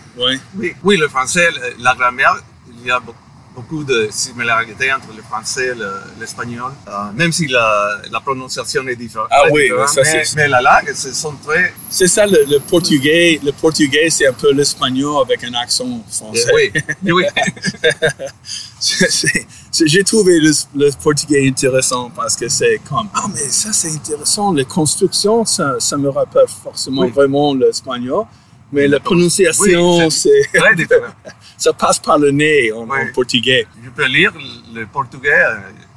Oui, 0.57 0.75
oui, 0.83 0.97
le 0.97 1.09
français, 1.09 1.49
le- 1.51 1.83
la 1.83 1.95
grammaire, 1.95 2.37
il 2.81 2.87
y 2.87 2.91
a 2.91 2.99
be- 2.99 3.15
beaucoup 3.59 3.83
de 3.93 4.09
similarités 4.11 4.91
entre 4.93 5.11
le 5.19 5.23
français 5.31 5.67
et 5.73 5.75
le- 5.83 6.01
l'espagnol, 6.21 6.73
euh, 6.87 6.91
même 7.21 7.33
si 7.39 7.45
la, 7.57 7.67
la 8.15 8.21
prononciation 8.21 8.83
est 8.93 8.97
différente. 9.05 9.29
Ah 9.31 9.45
oui, 9.51 9.63
différente, 9.65 9.89
ça, 9.89 10.03
mais, 10.03 10.25
c'est- 10.25 10.37
mais 10.37 10.49
la 10.57 10.61
langue, 10.69 10.91
ce 10.95 11.11
sont 11.23 11.35
très... 11.47 11.65
C'est 11.91 12.07
ça 12.17 12.25
le, 12.27 12.41
le 12.55 12.59
portugais. 12.61 13.41
Le 13.49 13.53
portugais, 13.53 14.09
c'est 14.11 14.27
un 14.27 14.33
peu 14.43 14.51
l'espagnol 14.53 15.23
avec 15.27 15.43
un 15.45 15.55
accent 15.65 15.91
français. 16.11 16.51
oui, 16.55 16.65
oui, 17.17 17.25
c'est- 18.81 19.11
c'est- 19.71 19.87
J'ai 19.87 20.05
trouvé 20.05 20.39
le, 20.41 20.53
le 20.77 20.91
portugais 21.03 21.47
intéressant 21.49 22.11
parce 22.15 22.37
que 22.37 22.49
c'est 22.49 22.81
comme 22.89 23.09
ah 23.15 23.27
mais 23.35 23.49
ça 23.63 23.73
c'est 23.73 23.91
intéressant 24.01 24.53
les 24.53 24.65
constructions 24.65 25.45
ça, 25.45 25.77
ça 25.79 25.97
me 25.97 26.09
rappelle 26.09 26.47
forcément 26.65 27.03
Oui. 27.03 27.11
vraiment 27.11 27.55
l'espagnol 27.55 28.25
mais 28.73 28.87
la 28.89 29.01
prononciation 29.01 29.99
Oui, 29.99 30.11
c'est 30.11 30.43
très 30.55 30.75
différent. 30.75 31.13
ça 31.59 31.73
passe 31.73 31.99
par 31.99 32.19
le 32.19 32.31
nez 32.31 32.73
en, 32.73 32.87
portugais. 33.13 33.67
Je 33.85 33.91
peux 33.91 34.07
lire 34.07 34.33
le 34.73 34.87
portugais 34.87 35.43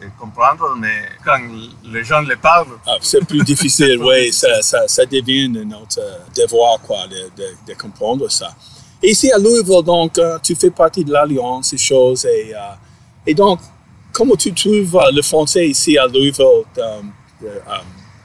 et 0.02 0.08
comprendre, 0.20 0.76
mais 0.80 1.04
quand 1.24 1.40
les 1.86 2.04
gens 2.04 2.22
le 2.22 2.36
parlent, 2.36 2.66
Ah, 2.88 2.98
c'est 3.02 3.24
plus 3.26 3.44
difficile 3.44 4.00
oui 4.04 4.34
ça, 4.34 4.62
ça, 4.64 4.88
ça 4.88 5.06
devient 5.06 5.48
notre 5.50 6.02
devoir 6.36 6.82
quoi 6.82 7.06
de, 7.08 7.30
de, 7.40 7.50
de 7.68 7.74
comprendre 7.80 8.30
ça. 8.30 8.50
Et 9.04 9.12
ici 9.12 9.32
à 9.32 9.38
Louisville 9.38 9.84
donc 9.84 10.18
euh, 10.18 10.40
tu 10.44 10.56
fais 10.56 10.72
partie 10.72 11.04
de 11.06 11.12
l'alliance 11.12 11.70
ces 11.70 11.78
choses 11.78 12.26
et 12.26 12.54
euh, 12.56 12.60
et 13.28 13.34
donc 13.36 13.60
comment 14.12 14.36
tu 14.36 14.52
trouves 14.54 14.96
euh, 14.96 15.12
le 15.14 15.22
français 15.22 15.68
ici 15.68 15.98
à 15.98 16.08
Louisville 16.08 16.64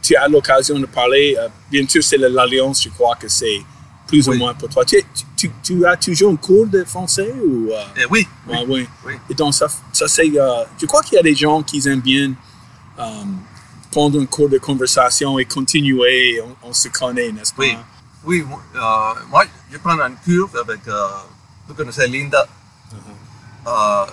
tu 0.03 0.17
as 0.17 0.29
l'occasion 0.29 0.79
de 0.79 0.87
parler 0.87 1.37
bien 1.71 1.87
sûr 1.89 2.03
c'est 2.03 2.19
l'alliance 2.19 2.83
je 2.83 2.91
crois 2.91 3.17
que 3.17 3.29
c'est 3.29 3.61
plus 4.07 4.29
ou 4.29 4.35
moins 4.35 4.55
pour 4.55 4.69
toi 4.69 4.85
tu, 4.85 4.97
tu, 5.37 5.51
tu 5.63 5.85
as 5.87 5.97
toujours 5.97 6.33
un 6.33 6.37
cours 6.37 6.67
de 6.67 6.85
français 6.85 7.35
ou 7.45 7.71
euh, 7.73 7.83
eh 7.97 8.05
oui, 8.11 8.27
oui, 8.47 8.55
ah, 8.57 8.63
oui. 8.69 8.89
oui. 9.05 9.15
Et 9.31 9.35
donc, 9.35 9.53
ça, 9.55 9.67
ça 9.93 10.07
c'est. 10.09 10.31
euh, 10.39 10.65
je 10.81 10.87
crois 10.87 11.03
qu'il 11.03 11.17
y 11.17 11.19
a 11.19 11.23
des 11.23 11.35
gens 11.35 11.63
qui 11.63 11.87
aiment 11.89 12.01
bien 12.01 12.33
euh, 12.99 13.03
prendre 13.91 14.21
un 14.21 14.27
cours 14.27 14.49
de 14.49 14.59
conversation 14.59 15.39
et 15.39 15.45
continuer. 15.45 16.41
On, 16.41 16.69
on 16.69 16.73
se 16.73 16.89
connaît, 16.89 17.33
n'est-ce 17.33 17.53
pas? 17.53 17.63
Oui. 17.63 17.77
Oui, 18.25 18.43
moi, 18.43 18.61
euh, 18.75 19.21
moi, 19.31 19.45
je 19.71 19.79
prends 19.79 19.99
un 20.01 20.11
cours 20.13 20.51
avec, 20.61 20.81
vous 21.69 21.75
connaissez 21.75 22.07
Linda? 22.09 22.47
Euh, 23.67 24.07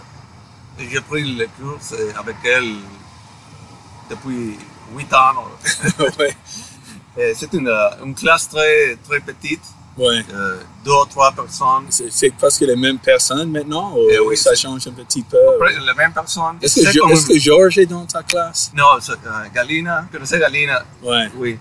et 0.80 0.90
j'ai 0.90 1.02
pris 1.02 1.36
le 1.36 1.46
cours 1.60 1.80
avec 2.20 2.36
elle 2.44 2.76
depuis 4.10 4.58
8 4.96 5.14
ans. 5.14 5.48
ouais. 6.20 6.36
C'est 7.36 7.54
une, 7.54 7.70
une 8.04 8.16
classe 8.16 8.50
très, 8.50 8.96
très 9.08 9.20
petite, 9.20 9.62
ouais. 9.98 10.24
euh, 10.34 10.58
deux 10.86 10.92
ou 10.92 11.06
trois 11.06 11.32
personnes. 11.32 11.86
C'est, 11.90 12.30
presque 12.32 12.62
les 12.62 12.76
mêmes 12.76 13.00
personnes 13.00 13.52
maintenant 13.52 13.94
ou 13.96 14.08
Eh 14.10 14.20
oui, 14.20 14.36
ça 14.38 14.54
change 14.56 14.88
un 14.88 14.92
petit 14.92 15.24
peu? 15.24 15.38
Après, 15.56 15.74
les 15.80 15.94
mêmes 15.94 16.14
personnes. 16.14 16.58
Est-ce 16.62 16.82
que, 16.82 17.00
comme 17.00 17.12
une- 17.12 17.28
que 17.28 17.40
Georges 17.40 17.78
est 17.78 17.86
dans 17.86 18.06
ta 18.06 18.24
classe? 18.24 18.72
Non, 18.76 18.86
c'est, 19.00 19.12
euh, 19.14 19.46
Galina, 19.54 20.06
connaissez 20.12 20.40
Galina? 20.40 20.84
Ouais. 21.04 21.30
Oui. 21.38 21.58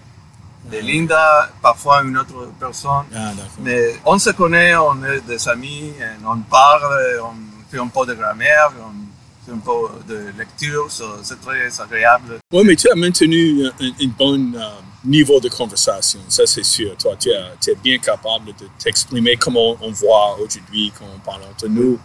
Et 0.73 0.81
Linda, 0.81 1.51
parfois 1.61 2.03
une 2.05 2.17
autre 2.17 2.49
personne. 2.59 3.05
Ah. 3.15 3.33
Mais 3.61 3.97
on 4.05 4.17
se 4.19 4.31
connaît, 4.31 4.77
on 4.77 5.03
est 5.05 5.21
des 5.27 5.49
amis, 5.49 5.93
on 6.25 6.39
parle, 6.39 6.85
on 7.23 7.35
fait 7.71 7.81
un 7.81 7.89
peu 7.89 8.07
de 8.07 8.15
grammaire, 8.15 8.71
on 8.81 9.45
fait 9.45 9.53
un 9.57 9.59
peu 9.59 9.89
de 10.09 10.33
lecture, 10.39 10.87
c'est 10.89 11.41
très 11.41 11.81
agréable. 11.81 12.39
Oui, 12.53 12.62
mais 12.65 12.77
tu 12.77 12.89
as 12.89 12.95
maintenu 12.95 13.67
un, 13.67 13.71
un- 13.85 14.05
un 14.05 14.09
bon 14.17 14.53
euh, 14.55 14.69
niveau 15.04 15.40
de 15.40 15.49
conversation, 15.49 16.21
ça 16.28 16.47
c'est 16.47 16.64
sûr. 16.64 16.97
Toi, 16.97 17.16
tu, 17.18 17.30
es 17.30 17.75
bien 17.82 17.99
capable 17.99 18.47
de 18.59 18.66
t'exprimer 18.78 19.37
comme 19.37 19.56
on, 19.56 19.76
on 19.80 19.90
voit 19.90 20.38
aujourd'hui 20.40 20.92
quand 20.99 21.06
on 21.14 21.18
parle 21.18 21.42
entre 21.50 21.66
nous. 21.68 21.99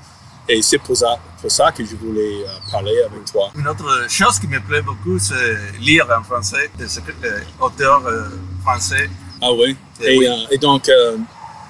Et 0.49 0.61
c'est 0.61 0.77
pour 0.77 0.95
ça, 0.95 1.19
pour 1.41 1.51
ça 1.51 1.71
que 1.73 1.83
je 1.83 1.95
voulais 1.97 2.41
euh, 2.45 2.71
parler 2.71 2.95
avec 3.05 3.25
toi. 3.29 3.51
Une 3.53 3.67
autre 3.67 4.05
chose 4.09 4.39
qui 4.39 4.47
me 4.47 4.61
plaît 4.61 4.81
beaucoup, 4.81 5.19
c'est 5.19 5.57
lire 5.81 6.07
en 6.17 6.23
français, 6.23 6.71
des 6.77 6.87
auteurs 7.59 8.05
euh, 8.07 8.29
français. 8.63 9.09
Ah 9.41 9.51
oui? 9.51 9.75
Eh 10.01 10.13
Et, 10.15 10.17
oui. 10.19 10.25
euh, 10.27 10.45
et 10.49 10.57
donc, 10.57 10.87
euh, 10.87 11.17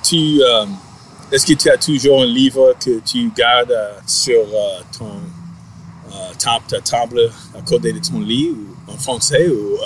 tu, 0.03 0.39
euh, 0.43 0.65
est-ce 1.31 1.45
que 1.47 1.53
tu 1.53 1.69
as 1.71 1.77
toujours 1.77 2.21
un 2.21 2.27
livre 2.27 2.75
que 2.79 2.99
tu 2.99 3.31
gardes 3.35 3.75
sur 4.05 4.45
ton, 4.97 5.21
ta, 6.37 6.59
ta 6.67 6.79
table 6.79 7.31
à 7.57 7.61
côté 7.63 7.91
de 7.91 7.99
ton 7.99 8.19
lit 8.19 8.51
ou 8.51 8.91
en 8.91 8.97
français? 8.97 9.47
Ou, 9.49 9.77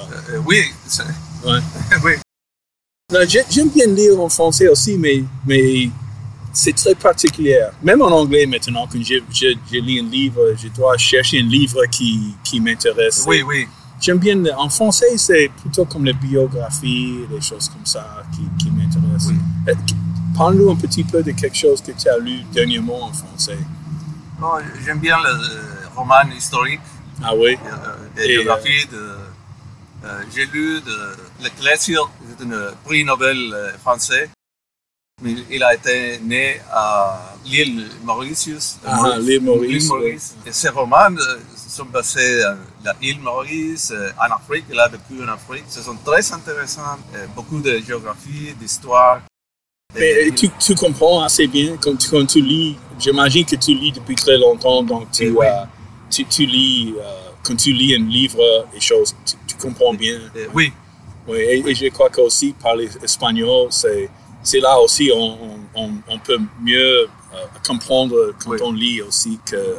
oui, 0.45 0.65
c'est- 0.86 1.03
ouais. 1.45 1.60
oui, 2.03 2.13
J'aime 3.50 3.69
bien 3.69 3.88
lire 3.88 4.19
en 4.19 4.29
français 4.29 4.67
aussi, 4.69 4.98
mais, 4.98 5.24
mais 5.45 5.89
c'est 6.53 6.74
très 6.75 6.95
particulier. 6.95 7.60
Même 7.83 8.01
en 8.01 8.07
anglais 8.12 8.45
maintenant, 8.45 8.88
quand 8.91 9.00
je, 9.03 9.15
je, 9.31 9.48
je 9.71 9.77
lis 9.79 10.00
un 10.00 10.03
livre, 10.10 10.53
je 10.57 10.67
dois 10.69 10.98
chercher 10.98 11.39
un 11.39 11.43
livre 11.48 11.86
qui, 11.91 12.36
qui 12.43 12.60
m'intéresse. 12.60 13.24
oui, 13.27 13.41
oui. 13.43 13.67
J'aime 14.00 14.17
bien, 14.17 14.43
en 14.57 14.67
français, 14.67 15.15
c'est 15.17 15.51
plutôt 15.62 15.86
comme 15.86 16.05
les 16.05 16.13
biographies, 16.13 17.19
des 17.29 17.39
choses 17.39 17.69
comme 17.69 17.86
ça 17.86 18.24
qui, 18.33 18.41
qui 18.57 18.71
m'intéressent. 18.71 19.27
Oui. 19.31 19.38
Euh, 19.69 19.75
Parle-nous 20.36 20.71
un 20.71 20.75
petit 20.75 21.03
peu 21.03 21.21
de 21.21 21.31
quelque 21.33 21.55
chose 21.55 21.81
que 21.81 21.91
tu 21.91 22.10
as 22.10 22.17
lu 22.17 22.39
dernièrement 22.51 23.03
en 23.03 23.13
français. 23.13 23.60
Oh, 24.41 24.57
J'aime 24.83 24.98
bien 24.98 25.17
le 25.19 25.95
roman 25.95 26.24
historique, 26.36 26.79
Ah 27.24 27.36
oui? 27.36 27.55
euh, 27.63 27.95
des 28.15 28.27
biographies 28.29 28.88
de 28.91 28.95
Euh, 28.98 29.17
j'ai 30.34 30.46
lu 30.46 30.81
de 30.81 31.15
L'Ecclésia, 31.43 32.00
c'est 32.38 32.46
un 32.46 32.74
prix 32.86 33.03
Nobel 33.03 33.38
euh, 33.53 33.77
français. 33.77 34.29
Mais 35.24 35.36
il 35.51 35.62
a 35.63 35.75
été 35.75 36.17
né 36.20 36.60
à 36.72 37.36
l'île 37.46 37.88
Mauritius. 38.03 38.77
Ah, 38.84 39.17
l'île 39.20 39.41
Maurice, 39.41 39.88
Maurice. 39.89 40.36
Et 40.48 40.51
ses 40.51 40.70
romans 40.70 41.15
euh, 41.15 41.38
sont 41.55 41.86
basés 41.86 42.43
à 42.43 42.55
l'île 43.00 43.20
Maurice, 43.20 43.91
euh, 43.91 44.10
en 44.20 44.34
Afrique. 44.36 44.65
Il 44.72 44.79
a 44.79 44.88
vécu 44.88 45.24
en 45.24 45.27
Afrique. 45.27 45.65
Ce 45.70 45.81
sont 45.81 45.96
très 46.03 46.31
intéressants. 46.34 46.98
Euh, 47.15 47.27
beaucoup 47.36 47.60
de 47.60 47.77
géographie, 47.86 48.53
d'histoire. 48.60 49.22
Mais 49.93 50.31
tu, 50.31 50.50
tu 50.58 50.74
comprends 50.74 51.22
assez 51.22 51.46
bien 51.48 51.77
quand 51.79 51.96
tu, 51.98 52.10
quand 52.10 52.25
tu 52.25 52.41
lis. 52.41 52.77
J'imagine 52.98 53.46
que 53.46 53.55
tu 53.58 53.74
lis 53.75 53.91
depuis 53.91 54.15
très 54.15 54.38
longtemps, 54.38 54.81
donc 54.81 55.12
tu, 55.12 55.29
Oui. 55.31 55.46
euh, 55.46 55.65
tu, 56.10 56.25
tu 56.25 56.46
lis, 56.46 56.96
euh, 56.98 57.30
quand 57.43 57.55
tu 57.55 57.71
lis 57.74 57.95
un 57.95 58.05
livre 58.07 58.67
et 58.75 58.79
choses, 58.79 59.15
tu, 59.25 59.36
tu 59.48 59.55
comprends 59.57 59.93
bien. 59.93 60.19
euh, 60.36 60.48
oui, 60.53 60.71
Oui, 61.27 61.38
et, 61.39 61.63
et 61.69 61.75
je 61.75 61.88
crois 61.88 62.10
qu'aussi 62.10 62.53
parler 62.53 62.89
espagnol, 63.03 63.67
c'est, 63.69 64.10
là 64.60 64.79
aussi 64.79 65.12
on, 65.13 65.38
on, 65.75 65.89
on- 66.07 66.19
peut 66.19 66.39
mieux 66.62 67.03
euh, 67.03 67.07
comprendre 67.65 68.33
quand 68.43 68.51
Oui. 68.51 68.57
on 68.63 68.71
lit 68.74 69.01
aussi 69.01 69.39
que 69.45 69.55
euh, 69.55 69.75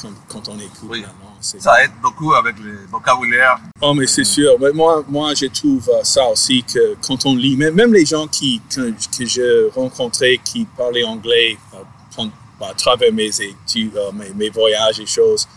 quand, 0.00 0.10
quand 0.28 0.48
on 0.48 0.56
écoute 0.58 0.88
Oui. 0.88 1.00
la 1.00 1.06
langue. 1.08 1.14
C'est- 1.40 1.60
ça 1.60 1.82
aide 1.82 1.92
beaucoup 2.02 2.34
avec 2.34 2.56
le 2.58 2.80
vocabulaire. 2.90 3.58
Oh, 3.80 3.94
mais 3.94 4.06
c'est 4.06 4.24
sûr. 4.24 4.56
Mais 4.60 4.72
moi, 4.72 5.02
moi, 5.08 5.32
je 5.34 5.46
trouve 5.46 5.88
euh, 5.88 6.02
ça 6.04 6.26
aussi 6.28 6.62
que 6.62 6.96
quand 7.06 7.24
on 7.24 7.34
lit, 7.34 7.56
même, 7.56 7.74
même 7.74 7.94
les 7.94 8.04
gens 8.04 8.26
qui, 8.26 8.60
que, 8.74 8.90
que 9.16 9.24
j'ai 9.24 9.68
rencontrés 9.74 10.38
qui 10.44 10.66
parlaient 10.76 11.04
anglais 11.04 11.56
euh, 11.74 11.78
pen- 12.14 12.30
à 12.60 12.74
travers 12.74 13.10
mes 13.12 13.30
études, 13.40 13.96
euh, 13.96 14.12
mes, 14.12 14.30
mes 14.34 14.50
voyages 14.50 15.00
et 15.00 15.06
choses, 15.06 15.48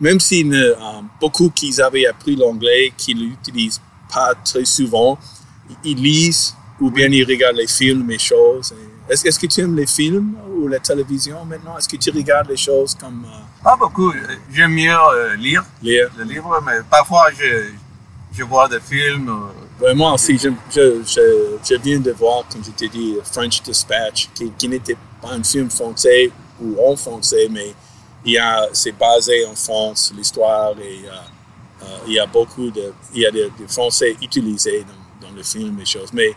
même 0.00 0.20
si 0.20 0.44
ne, 0.44 0.56
euh, 0.56 0.76
beaucoup 1.20 1.50
qui 1.50 1.80
avaient 1.80 2.06
appris 2.06 2.36
l'anglais, 2.36 2.92
qui 2.96 3.14
ne 3.14 3.20
l'utilisent 3.20 3.80
pas 4.12 4.34
très 4.44 4.64
souvent, 4.64 5.18
ils 5.84 5.96
lisent 5.96 6.54
ou 6.80 6.90
bien 6.90 7.06
ils 7.08 7.24
regardent 7.24 7.56
les 7.56 7.66
films 7.66 8.10
et 8.10 8.18
choses. 8.18 8.74
Est-ce, 9.08 9.38
que 9.38 9.46
tu 9.46 9.60
aimes 9.60 9.76
les 9.76 9.86
films 9.86 10.34
ou 10.56 10.68
la 10.68 10.78
télévision 10.78 11.44
maintenant? 11.44 11.76
Est-ce 11.76 11.88
que 11.88 11.96
tu 11.96 12.10
regardes 12.10 12.48
les 12.48 12.56
choses 12.56 12.94
comme 12.94 13.24
euh, 13.26 13.62
Pas 13.62 13.76
beaucoup. 13.76 14.12
J'aime 14.52 14.72
mieux 14.72 14.90
euh, 14.92 15.34
lire 15.36 15.64
lire? 15.82 16.08
le 16.16 16.24
livre, 16.24 16.60
mais 16.64 16.78
parfois 16.88 17.26
je, 17.36 17.70
je 18.32 18.44
vois 18.44 18.68
des 18.68 18.80
films. 18.80 19.28
euh, 19.28 19.84
Ouais, 19.84 19.94
moi 19.94 20.12
aussi, 20.12 20.36
je, 20.36 20.50
je, 20.70 21.02
je, 21.06 21.56
je 21.66 21.74
viens 21.76 21.98
de 22.00 22.10
voir, 22.12 22.44
comme 22.52 22.62
je 22.62 22.70
t'ai 22.72 22.88
dit, 22.90 23.16
French 23.32 23.62
Dispatch, 23.62 24.28
qui, 24.34 24.52
qui 24.58 24.68
n'était 24.68 24.96
pas 25.22 25.30
un 25.32 25.42
film 25.42 25.70
français 25.70 26.30
ou 26.60 26.76
en 26.86 26.94
français, 26.96 27.48
mais 27.50 27.72
il 28.24 28.32
y 28.32 28.38
a, 28.38 28.68
c'est 28.72 28.92
basé 28.92 29.44
en 29.46 29.54
France, 29.54 30.12
l'histoire, 30.16 30.72
et 30.80 31.00
euh, 31.06 31.10
euh, 31.84 31.86
il 32.06 32.14
y 32.14 32.18
a 32.18 32.26
beaucoup 32.26 32.70
de, 32.70 32.92
il 33.14 33.22
y 33.22 33.26
a 33.26 33.30
des, 33.30 33.50
Français 33.68 34.16
utilisés 34.20 34.84
dans, 35.20 35.28
dans 35.28 35.34
le 35.34 35.42
film 35.42 35.78
et 35.80 35.84
choses. 35.86 36.12
Mais 36.12 36.34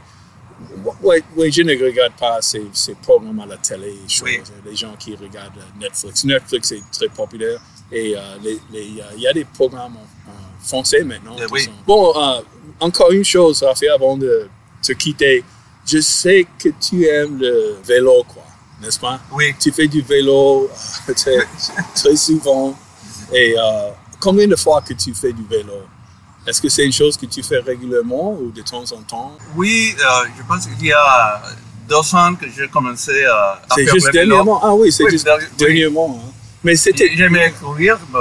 ouais, 1.01 1.21
ouais, 1.35 1.51
je 1.51 1.61
ne 1.61 1.71
regarde 1.83 2.13
pas 2.13 2.41
ces, 2.41 2.63
ces 2.73 2.95
programmes 2.95 3.39
à 3.41 3.45
la 3.45 3.57
télé 3.57 3.95
choses. 4.07 4.23
Oui. 4.23 4.39
Les 4.65 4.75
gens 4.75 4.95
qui 4.97 5.15
regardent 5.15 5.59
Netflix. 5.79 6.23
Netflix 6.23 6.71
est 6.71 6.83
très 6.91 7.09
populaire 7.09 7.59
et 7.91 8.15
euh, 8.15 8.19
les, 8.41 8.59
les, 8.71 9.01
euh, 9.01 9.05
il 9.17 9.21
y 9.23 9.27
a 9.27 9.33
des 9.33 9.45
programmes 9.45 9.97
en, 9.97 10.31
en 10.31 10.65
français 10.65 11.03
maintenant. 11.03 11.35
Qui 11.35 11.43
oui. 11.51 11.63
sont- 11.65 11.71
Bon, 11.85 12.13
euh, 12.15 12.41
encore 12.79 13.11
une 13.11 13.25
chose, 13.25 13.61
Raphaël, 13.63 13.91
avant 13.91 14.17
de 14.17 14.47
te 14.81 14.93
quitter. 14.93 15.43
Je 15.85 15.99
sais 15.99 16.47
que 16.57 16.69
tu 16.79 17.05
aimes 17.05 17.37
le 17.39 17.75
vélo, 17.85 18.23
quoi, 18.33 18.43
n'est-ce 18.81 18.99
pas? 18.99 19.19
oui, 19.31 19.53
Tu 19.59 19.71
fais 19.71 19.87
du 19.87 20.01
vélo 20.01 20.69
euh, 21.09 21.13
très, 21.15 21.37
très 21.95 22.15
souvent. 22.15 22.75
Et 23.33 23.55
euh, 23.57 23.89
combien 24.19 24.47
de 24.47 24.55
fois 24.55 24.81
que 24.81 24.93
tu 24.93 25.13
fais 25.13 25.31
du 25.33 25.43
vélo? 25.45 25.73
Est-ce 26.45 26.61
que 26.61 26.67
c'est 26.69 26.85
une 26.85 26.91
chose 26.91 27.15
que 27.15 27.25
tu 27.25 27.41
fais 27.41 27.59
régulièrement 27.59 28.33
ou 28.33 28.51
de 28.51 28.61
temps 28.61 28.83
en 28.91 29.01
temps? 29.03 29.37
oui 29.55 29.95
euh, 29.99 30.25
je 30.37 30.43
pense 30.43 30.67
qu'il 30.67 30.87
y 30.87 30.91
a 30.93 31.41
deux 31.87 32.15
ans 32.15 32.35
que 32.35 32.45
j'ai 32.49 32.67
commencé 32.67 33.23
à, 33.25 33.61
faire 33.75 33.93
juste 33.93 34.07
le 34.07 34.11
vélo. 34.11 34.27
dernièrement? 34.29 34.59
Ah 34.63 34.73
oui, 34.73 34.91
c'est 34.91 35.03
Oui, 35.05 35.11
juste 35.11 35.29
oui. 35.39 35.45
dernièrement. 35.57 36.19
hein. 36.25 36.29
Mais 36.63 36.75
c'était 36.75 37.11
J'aimais 37.15 37.51
courir, 37.61 37.97
mais 38.13 38.19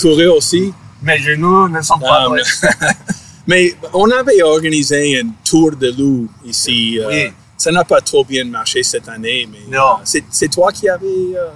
courir 0.00 0.34
aussi? 0.34 0.72
mes 1.02 1.18
genoux 1.18 1.68
ne 1.68 1.82
sont 1.82 1.98
pas 1.98 2.26
Ah. 2.30 2.88
Mais 3.46 3.74
on 3.92 4.10
avait 4.10 4.42
organisé 4.42 5.20
un 5.20 5.28
tour 5.44 5.72
de 5.76 5.90
loup 5.90 6.30
ici. 6.46 6.98
euh, 6.98 7.08
Oui. 7.08 7.32
Ça 7.64 7.72
n'a 7.72 7.82
pas 7.84 8.02
trop 8.02 8.22
bien 8.26 8.44
marché 8.44 8.82
cette 8.82 9.08
année, 9.08 9.48
mais 9.50 9.64
Non. 9.74 9.94
euh, 10.00 10.20
c'est, 10.30 10.48
toi 10.48 10.70
qui 10.70 10.86
avais 10.86 11.06
euh, 11.34 11.48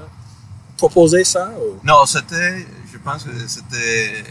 proposé 0.78 1.22
ça? 1.22 1.50
ou- 1.60 1.86
Non, 1.86 2.06
c'était, 2.06 2.64
je 2.90 2.96
pense 3.06 3.24
que 3.24 3.30
c'était 3.46 4.24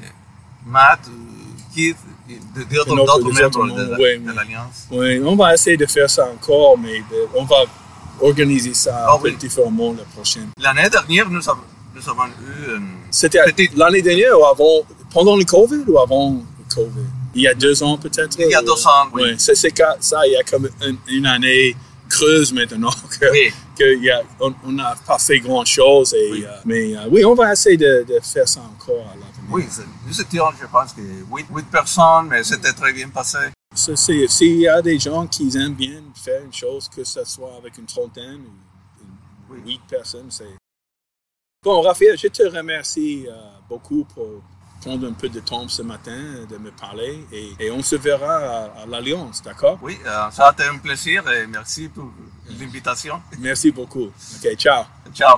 Matt 0.65 1.01
ou 1.07 1.75
Keith, 1.75 1.97
de- 2.55 2.63
d'autres 2.63 2.95
membres 2.95 3.19
de, 3.19 3.95
oui, 4.01 4.17
de 4.27 4.31
l'Alliance. 4.37 4.77
Oui, 4.89 5.19
on 5.23 5.35
va 5.35 5.53
essayer 5.53 5.77
de 5.77 5.85
faire 5.85 6.09
ça 6.09 6.25
encore, 6.35 6.79
mais 6.79 6.97
de- 7.11 7.27
on 7.35 7.45
va 7.45 7.57
organiser 8.21 8.73
ça 8.73 9.05
Ah 9.09 9.17
oui. 9.21 9.35
différemment 9.37 9.93
la 9.93 10.03
prochaine. 10.15 10.49
L'année 10.59 10.89
dernière, 10.89 11.29
nous 11.29 11.47
avons, 11.47 11.61
nous 11.93 12.09
avons 12.09 12.25
eu 12.25 12.75
une 12.77 12.87
C'était 13.11 13.43
Petite- 13.45 13.77
l'année 13.77 14.01
dernière 14.01 14.33
ou 14.39 14.45
avant, 14.45 14.77
pendant 15.13 15.37
le 15.37 15.43
COVID 15.43 15.83
ou 15.87 15.99
avant 15.99 16.31
le 16.31 16.75
COVID? 16.75 17.06
Il 17.37 17.43
y 17.43 17.47
a 17.47 17.53
deux 17.53 17.83
ans 17.83 17.97
peut-être? 17.97 18.35
Il 18.39 18.49
y 18.49 18.55
a 18.55 18.61
deux 18.61 18.87
ans, 18.87 19.07
oui. 19.13 19.21
Oui, 19.23 19.35
c'est, 19.37 19.53
ça, 19.99 20.25
il 20.27 20.33
y 20.33 20.35
a 20.35 20.43
comme 20.43 20.67
une, 20.85 20.97
une 21.07 21.25
année 21.27 21.75
creuse 22.09 22.51
maintenant 22.51 22.89
que, 23.19 23.31
Oui. 23.31 23.51
que 23.77 23.95
y 24.01 24.09
a- 24.09 24.23
on 24.39 24.71
n'a 24.71 24.95
pas 25.05 25.19
fait 25.19 25.39
grand-chose. 25.39 26.15
Oui. 26.31 26.43
euh, 26.45 26.51
mais 26.65 26.97
euh, 26.97 27.07
oui, 27.11 27.23
on 27.23 27.35
va 27.35 27.53
essayer 27.53 27.77
de, 27.77 28.05
de 28.07 28.19
faire 28.21 28.47
ça 28.47 28.61
encore 28.61 29.05
à 29.11 29.15
l'avenir. 29.15 29.51
Oui, 29.51 29.65
étions, 30.19 30.45
je 30.59 30.65
pense, 30.65 30.93
que 30.93 31.01
8, 31.01 31.45
personnes, 31.71 32.27
mais 32.29 32.43
c'était 32.43 32.73
très 32.73 32.91
bien 32.91 33.09
passé. 33.09 33.37
S'il 33.75 34.57
y 34.59 34.67
a 34.67 34.81
des 34.81 34.97
gens 34.97 35.27
qui 35.27 35.55
aiment 35.57 35.75
bien 35.75 36.01
faire 36.15 36.41
une 36.43 36.53
chose, 36.53 36.89
que 36.89 37.03
ce 37.03 37.23
soit 37.23 37.53
avec 37.57 37.77
une 37.77 37.85
trentaine 37.85 38.41
ou 39.49 39.53
huit 39.63 39.81
personnes, 39.87 40.31
c'est... 40.31 40.55
Bon, 41.63 41.81
Raphaël, 41.81 42.17
je 42.17 42.27
te 42.29 42.43
remercie 42.43 43.25
euh, 43.27 43.33
beaucoup 43.69 44.05
pour 44.05 44.41
prendre 44.81 45.07
un 45.07 45.13
peu 45.13 45.29
de 45.29 45.39
temps 45.39 45.67
ce 45.67 45.81
matin 45.81 46.17
de 46.49 46.57
me 46.57 46.71
parler 46.71 47.25
et, 47.31 47.51
et 47.59 47.71
on 47.71 47.81
se 47.83 47.95
verra 47.95 48.35
à, 48.37 48.81
à 48.81 48.85
l'Alliance, 48.85 49.41
d'accord? 49.43 49.79
Oui, 49.81 49.97
euh, 50.05 50.31
ça 50.31 50.47
a 50.47 50.51
été 50.51 50.63
un 50.63 50.77
plaisir 50.77 51.29
et 51.31 51.47
merci 51.47 51.89
pour 51.89 52.11
l'invitation. 52.59 53.21
Merci 53.39 53.71
beaucoup. 53.71 54.05
OK, 54.05 54.55
ciao. 54.55 54.85
Ciao. 55.13 55.37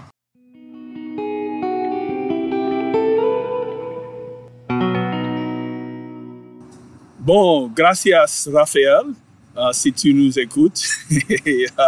Bon, 7.20 7.68
gracias, 7.68 8.48
Raphaël, 8.52 9.04
euh, 9.58 9.72
si 9.72 9.92
tu 9.94 10.14
nous 10.14 10.38
écoutes. 10.40 10.82
Euh, 11.48 11.84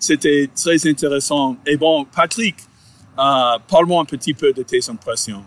C'était 0.00 0.48
très 0.54 0.86
intéressant. 0.88 1.56
Et 1.66 1.76
bon, 1.76 2.04
Patrick, 2.04 2.56
euh, 3.18 3.58
parle-moi 3.68 4.02
un 4.02 4.04
petit 4.04 4.32
peu 4.32 4.52
de 4.52 4.62
tes 4.62 4.78
impressions. 4.88 5.42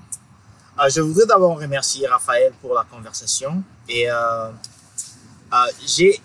Euh, 0.81 0.89
je 0.89 1.01
voudrais 1.01 1.25
d'abord 1.27 1.59
remercier 1.59 2.07
Raphaël 2.07 2.53
pour 2.59 2.73
la 2.73 2.83
conversation 2.83 3.61
et 3.87 4.09
euh, 4.09 4.49
euh, 5.53 5.55
j'ai 5.85 6.19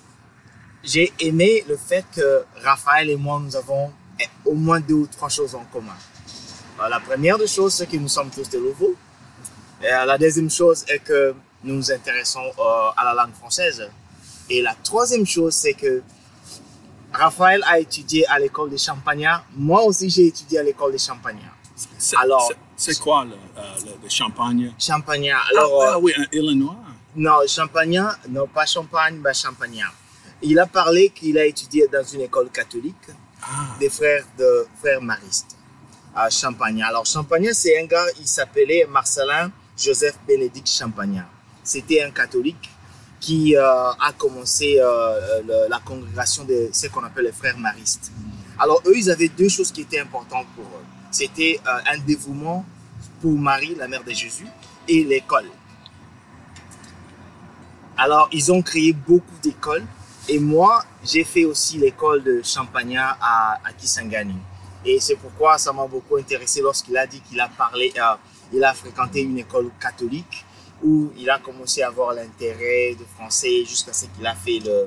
j'ai 0.82 1.12
aimé 1.18 1.64
le 1.68 1.76
fait 1.76 2.04
que 2.14 2.44
Raphaël 2.62 3.10
et 3.10 3.16
moi 3.16 3.38
nous 3.44 3.54
avons 3.54 3.92
eh, 4.18 4.24
au 4.46 4.54
moins 4.54 4.80
deux 4.80 4.94
ou 4.94 5.06
trois 5.06 5.28
choses 5.28 5.54
en 5.54 5.64
commun. 5.72 5.96
La 6.88 7.00
première 7.00 7.36
des 7.36 7.46
choses 7.48 7.74
c'est 7.74 7.86
que 7.86 7.96
nous 7.96 8.08
sommes 8.08 8.30
tous 8.30 8.48
des. 8.48 8.58
Et, 8.58 9.92
euh, 9.92 10.04
la 10.06 10.16
deuxième 10.16 10.50
chose 10.50 10.84
est 10.88 11.00
que 11.00 11.34
nous 11.64 11.74
nous 11.74 11.92
intéressons 11.92 12.50
à 12.96 13.04
la 13.04 13.12
langue 13.12 13.34
française. 13.34 13.90
Et 14.48 14.62
la 14.62 14.74
troisième 14.82 15.26
chose 15.26 15.54
c'est 15.54 15.74
que 15.74 16.02
Raphaël 17.12 17.62
a 17.66 17.78
étudié 17.78 18.26
à 18.28 18.38
l'école 18.38 18.70
de 18.70 18.78
Champagnat. 18.78 19.44
Moi 19.54 19.82
aussi 19.82 20.08
j'ai 20.08 20.28
étudié 20.28 20.60
à 20.60 20.62
l'école 20.62 20.92
de 20.92 20.98
Champagnat. 20.98 21.52
C'est, 21.98 22.16
Alors- 22.16 22.50
c'est- 22.76 22.98
quoi 23.00 23.24
le, 23.24 23.32
euh, 23.32 23.92
le- 24.02 24.08
champagne? 24.08 24.72
Champagnat. 24.78 25.38
Ah, 25.40 25.48
Alors, 25.50 25.82
euh, 25.82 25.90
ah 25.92 25.98
oui, 25.98 26.12
un 26.16 26.24
Illinois. 26.32 26.76
Non, 27.16 27.38
Champagnat, 27.48 28.16
non 28.28 28.46
pas 28.46 28.66
Champagne, 28.66 29.18
mais 29.22 29.32
Champagnat. 29.34 29.90
Il 30.42 30.58
a 30.58 30.66
parlé 30.66 31.08
qu'il 31.10 31.38
a 31.38 31.46
étudié 31.46 31.88
dans 31.90 32.04
une 32.04 32.20
école 32.22 32.50
catholique 32.50 33.06
Ah, 33.42 33.46
des 33.80 33.88
frères 33.88 34.24
de 34.38 34.66
frères 34.80 35.00
maristes 35.00 35.56
à 36.14 36.28
Champagnat. 36.30 36.86
Alors 36.88 37.06
Champagnat, 37.06 37.54
c'est 37.54 37.80
un 37.80 37.86
gars, 37.86 38.04
il 38.20 38.26
s'appelait 38.26 38.86
Marcelin 38.88 39.50
Joseph 39.78 40.18
Bénédicte 40.26 40.68
Champagnat. 40.70 41.26
C'était 41.62 42.02
un 42.02 42.10
catholique 42.10 42.70
qui 43.20 43.56
euh, 43.56 43.90
a 43.92 44.12
commencé 44.16 44.76
euh, 44.78 45.42
le- 45.42 45.68
la 45.70 45.78
congrégation 45.80 46.44
de 46.44 46.68
ce 46.72 46.86
qu'on 46.88 47.02
appelle 47.04 47.24
les 47.24 47.32
frères 47.32 47.58
maristes. 47.58 48.12
Alors 48.58 48.80
eux, 48.86 48.96
ils 48.96 49.10
avaient 49.10 49.28
deux 49.28 49.48
choses 49.48 49.72
qui 49.72 49.82
étaient 49.82 50.00
importantes 50.00 50.46
pour 50.54 50.64
eux. 50.64 50.84
C'était 51.18 51.59
euh, 51.66 51.94
un 51.94 51.98
dévouement 52.11 52.62
pour 53.22 53.33
Marie, 53.48 53.74
la 53.74 53.88
mère 53.88 54.05
de 54.05 54.11
Jésus, 54.22 54.46
et 54.87 55.02
l'école. 55.02 55.48
Alors, 57.96 58.29
ils 58.33 58.52
ont 58.52 58.61
créé 58.61 58.92
beaucoup 58.92 59.38
d'écoles. 59.42 59.87
Et 60.29 60.38
moi, 60.38 60.85
j'ai 61.02 61.24
fait 61.24 61.46
aussi 61.46 61.79
l'école 61.79 62.22
de 62.22 62.42
Champagnat 62.44 63.16
à, 63.18 63.59
à 63.64 63.72
Kisangani. 63.72 64.37
Et 64.85 65.00
c'est 65.00 65.16
pourquoi 65.16 65.57
ça 65.57 65.72
m'a 65.72 65.87
beaucoup 65.87 66.16
intéressé 66.16 66.61
lorsqu'il 66.61 66.96
a 66.98 67.07
dit 67.07 67.20
qu'il 67.22 67.40
a 67.40 67.48
parlé, 67.48 67.94
euh, 67.96 68.16
il 68.52 68.62
a 68.62 68.74
fréquenté 68.74 69.22
une 69.22 69.38
école 69.38 69.70
catholique 69.81 70.44
où 70.83 71.11
il 71.16 71.31
a 71.31 71.38
commencé 71.38 71.81
à 71.83 71.88
avoir 71.88 72.12
l'intérêt 72.12 72.94
de 72.94 73.05
français 73.16 73.64
jusqu'à 73.64 73.94
ce 73.94 74.05
qu'il 74.12 74.26
a 74.26 74.35
fait 74.35 74.59
le. 74.59 74.87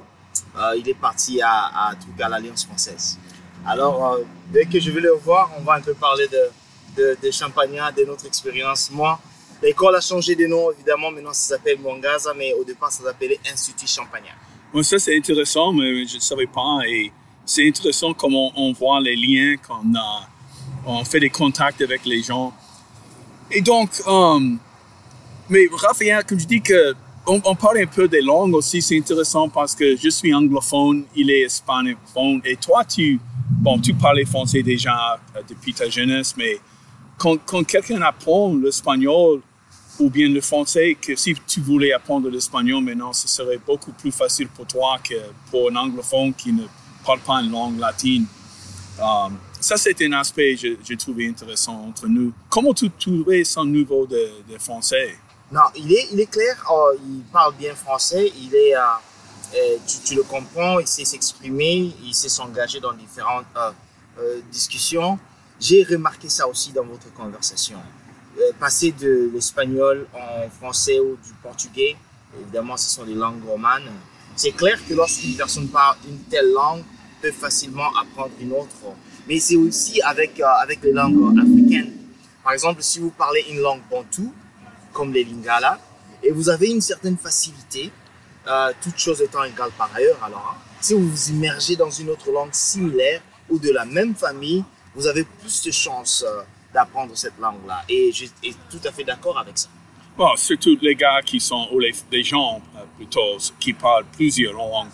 euh, 0.57 0.75
il 0.77 0.87
est 0.87 0.93
parti 1.07 1.41
à, 1.41 1.49
à, 1.51 1.93
à 2.25 2.29
l'Alliance 2.29 2.65
française. 2.65 3.17
Alors, 3.65 4.13
euh, 4.13 4.23
dès 4.51 4.65
que 4.65 4.79
je 4.79 4.91
vais 4.91 5.01
le 5.01 5.13
voir, 5.13 5.51
on 5.57 5.61
va 5.61 5.73
un 5.73 5.81
peu 5.81 5.93
parler 5.93 6.27
de, 6.27 7.01
de, 7.01 7.17
de 7.21 7.31
Champagnat, 7.31 7.91
de 7.91 8.03
notre 8.05 8.25
expérience. 8.25 8.89
Moi, 8.91 9.19
l'école 9.61 9.95
a 9.95 10.01
changé 10.01 10.35
de 10.35 10.47
nom, 10.47 10.71
évidemment. 10.71 11.11
Maintenant, 11.11 11.33
ça 11.33 11.55
s'appelle 11.55 11.79
Mwangaza, 11.79 12.33
mais 12.35 12.53
au 12.53 12.63
départ, 12.63 12.91
ça 12.91 13.03
s'appelait 13.03 13.39
Institut 13.51 13.87
Champagnat. 13.87 14.35
Bon, 14.73 14.83
ça, 14.83 14.97
c'est 14.99 15.15
intéressant, 15.15 15.73
mais 15.73 16.05
je 16.05 16.15
ne 16.15 16.21
savais 16.21 16.47
pas. 16.47 16.79
Et 16.87 17.11
c'est 17.45 17.67
intéressant 17.67 18.13
comment 18.13 18.51
on 18.55 18.71
voit 18.73 18.99
les 19.01 19.15
liens, 19.15 19.55
qu'on 19.57 19.95
a, 19.95 20.27
on 20.85 21.03
fait 21.03 21.19
des 21.19 21.29
contacts 21.29 21.81
avec 21.81 22.05
les 22.05 22.21
gens. 22.21 22.53
Et 23.51 23.61
donc, 23.61 23.89
euh, 24.07 24.39
mais 25.49 25.67
Raphaël, 25.71 26.23
comme 26.23 26.39
je 26.39 26.45
dis 26.45 26.61
que 26.61 26.95
on, 27.25 27.55
parle 27.55 27.79
un 27.79 27.85
peu 27.85 28.07
des 28.07 28.21
langues 28.21 28.55
aussi, 28.55 28.81
c'est 28.81 28.97
intéressant 28.97 29.49
parce 29.49 29.75
que 29.75 29.95
je 29.95 30.09
suis 30.09 30.33
anglophone, 30.33 31.03
il 31.15 31.29
est 31.29 31.45
hispanophone, 31.45 32.41
et 32.43 32.55
toi, 32.55 32.83
tu, 32.83 33.19
bon, 33.49 33.79
tu 33.79 33.93
parlais 33.93 34.25
français 34.25 34.63
déjà 34.63 35.19
euh, 35.35 35.41
depuis 35.47 35.73
ta 35.73 35.89
jeunesse, 35.89 36.35
mais 36.37 36.59
quand, 37.17 37.37
quelqu'un 37.65 38.01
apprend 38.01 38.55
l'espagnol 38.55 39.41
ou 39.99 40.09
bien 40.09 40.29
le 40.29 40.39
français, 40.39 40.95
que 40.99 41.15
si 41.15 41.35
tu 41.45 41.59
voulais 41.59 41.91
apprendre 41.91 42.29
l'espagnol 42.29 42.83
maintenant, 42.83 43.11
ce 43.11 43.27
serait 43.27 43.59
beaucoup 43.65 43.91
plus 43.91 44.11
facile 44.11 44.47
pour 44.47 44.65
toi 44.65 44.97
que 45.03 45.15
pour 45.51 45.69
un 45.69 45.75
anglophone 45.75 46.33
qui 46.33 46.53
ne 46.53 46.63
parle 47.05 47.19
pas 47.19 47.41
une 47.41 47.51
langue 47.51 47.77
latine. 47.77 48.25
Um, 49.01 49.37
ça, 49.59 49.75
c'est 49.75 50.01
un 50.05 50.13
aspect 50.13 50.55
que 50.55 50.77
j'ai 50.83 50.95
trouvé 50.95 51.27
intéressant 51.27 51.85
entre 51.87 52.07
nous. 52.07 52.31
Comment 52.49 52.73
tu 52.73 52.89
trouvais 52.89 53.43
son 53.43 53.65
niveau 53.65 54.05
de, 54.07 54.29
français? 54.57 55.15
Non, 55.51 55.61
il 55.75 55.91
est, 55.91 56.07
il 56.13 56.19
est 56.19 56.29
clair, 56.31 56.55
oh, 56.71 56.91
il 57.03 57.23
parle 57.31 57.55
bien 57.55 57.75
français, 57.75 58.31
il 58.39 58.55
est, 58.55 58.75
euh, 58.75 58.79
euh, 58.79 59.08
tu, 59.87 59.97
tu, 60.05 60.15
le 60.15 60.23
comprends, 60.23 60.79
il 60.79 60.87
sait 60.87 61.05
s'exprimer, 61.05 61.93
il 62.03 62.13
sait 62.13 62.29
s'engager 62.29 62.79
dans 62.79 62.93
différentes 62.93 63.45
euh, 63.57 63.71
euh 64.19 64.41
discussions. 64.51 65.17
J'ai 65.59 65.83
remarqué 65.83 66.29
ça 66.29 66.47
aussi 66.47 66.71
dans 66.71 66.85
votre 66.85 67.11
conversation. 67.13 67.79
Euh, 68.39 68.51
passer 68.59 68.91
de 68.91 69.29
l'espagnol 69.33 70.07
en 70.13 70.49
français 70.49 70.99
ou 70.99 71.17
du 71.25 71.33
portugais, 71.41 71.95
évidemment, 72.39 72.77
ce 72.77 72.89
sont 72.89 73.03
les 73.03 73.15
langues 73.15 73.43
romanes. 73.45 73.89
C'est 74.35 74.51
clair 74.51 74.79
que 74.87 74.93
lorsqu'une 74.93 75.35
personne 75.35 75.67
parle 75.67 75.97
une 76.07 76.19
telle 76.29 76.51
langue, 76.51 76.83
peut 77.21 77.31
facilement 77.31 77.89
apprendre 77.97 78.31
une 78.39 78.53
autre. 78.53 78.75
Mais 79.27 79.39
c'est 79.39 79.57
aussi 79.57 80.01
avec, 80.01 80.39
euh, 80.39 80.45
avec 80.61 80.81
les 80.83 80.93
langues 80.93 81.37
africaines. 81.37 81.93
Par 82.43 82.53
exemple, 82.53 82.81
si 82.81 82.99
vous 82.99 83.09
parlez 83.09 83.43
une 83.49 83.59
langue 83.59 83.81
bantou, 83.89 84.33
comme 84.93 85.11
les 85.11 85.23
lingala, 85.23 85.79
et 86.23 86.31
vous 86.31 86.49
avez 86.49 86.69
une 86.69 86.81
certaine 86.81 87.17
facilité, 87.17 87.91
euh, 88.49 88.71
toutes 88.81 88.97
choses 88.97 89.21
étant 89.21 89.43
égales 89.43 89.71
par 89.77 89.89
ailleurs, 89.93 90.21
alors, 90.23 90.53
hein, 90.53 90.57
si 90.81 90.93
vous 90.93 91.07
vous 91.07 91.29
immergez 91.29 91.75
dans 91.75 91.89
une 91.89 92.09
autre 92.09 92.31
langue 92.31 92.53
similaire 92.53 93.21
ou 93.49 93.59
de 93.59 93.71
la 93.71 93.85
même 93.85 94.15
famille, 94.15 94.63
vous 94.95 95.07
avez 95.07 95.23
plus 95.23 95.63
de 95.63 95.71
chances 95.71 96.25
euh, 96.27 96.41
d'apprendre 96.73 97.15
cette 97.15 97.37
langue-là. 97.39 97.83
Et 97.87 98.11
je 98.11 98.25
suis 98.25 98.55
tout 98.69 98.79
à 98.83 98.91
fait 98.91 99.03
d'accord 99.03 99.37
avec 99.37 99.57
ça. 99.57 99.69
Bon, 100.17 100.35
surtout 100.35 100.77
les 100.81 100.95
gars 100.95 101.21
qui 101.23 101.39
sont, 101.39 101.67
ou 101.71 101.79
les, 101.79 101.93
gens 102.23 102.61
euh, 102.75 102.79
plutôt, 102.97 103.37
qui 103.59 103.73
parlent 103.73 104.05
plusieurs 104.11 104.53
langues, 104.53 104.87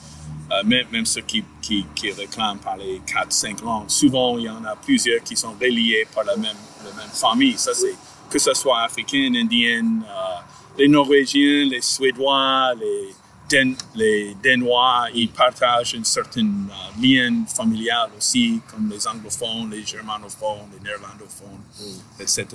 même, 0.63 0.85
même, 0.91 1.05
ceux 1.05 1.21
qui, 1.21 1.43
qui, 1.59 1.85
qui, 1.95 2.11
réclament 2.11 2.59
parler 2.59 3.01
4-5 3.07 3.63
langues, 3.63 3.89
souvent 3.89 4.37
il 4.37 4.43
y 4.43 4.49
en 4.49 4.63
a 4.63 4.75
plusieurs 4.75 5.23
qui 5.23 5.35
sont 5.35 5.53
reliés 5.59 6.07
par 6.13 6.23
la 6.23 6.35
même, 6.35 6.55
la 6.83 6.93
même 6.93 7.09
famille. 7.11 7.57
Ça, 7.57 7.73
c'est 7.73 7.95
que 8.29 8.37
ce 8.37 8.53
soit 8.53 8.81
africain, 8.81 9.31
indien, 9.35 9.83
euh, 10.03 10.77
les 10.77 10.87
Norvégiens, 10.87 11.65
les 11.65 11.81
Suédois, 11.81 12.73
les, 12.75 13.15
Les 13.51 14.35
Danois, 14.43 15.07
ils 15.13 15.29
partagent 15.29 15.93
une 15.93 16.03
certaine 16.03 16.67
uh, 16.67 17.01
lien 17.01 17.45
familial 17.45 18.09
aussi, 18.17 18.59
comme 18.71 18.89
les 18.89 19.07
anglophones, 19.07 19.69
les 19.69 19.85
germanophones, 19.85 20.67
les 20.73 20.83
néerlandophones, 20.83 21.61
etc. 22.19 22.47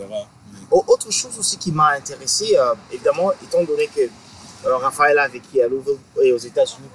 Autre 0.70 1.10
chose 1.12 1.38
aussi 1.38 1.58
qui 1.58 1.70
m'a 1.70 1.92
intéressé, 1.92 2.56
euh, 2.56 2.74
évidemment, 2.92 3.32
étant 3.42 3.62
donné 3.62 3.86
que 3.86 4.00
euh, 4.00 4.76
Raphaël 4.78 5.18
a 5.18 5.28
vécu 5.28 5.60
à 5.62 5.68
Louvain 5.68 5.98
et 6.22 6.32
aux 6.32 6.38
États-Unis 6.38 6.88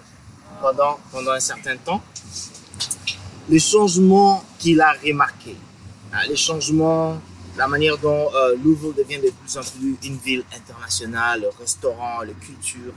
pendant, 0.61 0.99
pendant 1.11 1.31
un 1.31 1.39
certain 1.39 1.77
temps, 1.77 2.01
les 3.47 3.59
changements 3.59 4.43
qu'il 4.59 4.81
a 4.81 4.93
remarqués, 4.93 5.55
hein, 6.13 6.19
les 6.27 6.35
changements, 6.35 7.17
la 7.57 7.67
manière 7.67 7.97
dont 7.97 8.29
euh, 8.33 8.55
Louvain 8.61 8.93
devient 8.95 9.19
de 9.19 9.31
plus 9.31 9.57
en 9.57 9.61
plus 9.61 9.97
une 10.03 10.17
ville 10.17 10.43
internationale, 10.53 11.41
le 11.41 11.49
restaurant, 11.57 12.21
la 12.21 12.33
culture, 12.33 12.93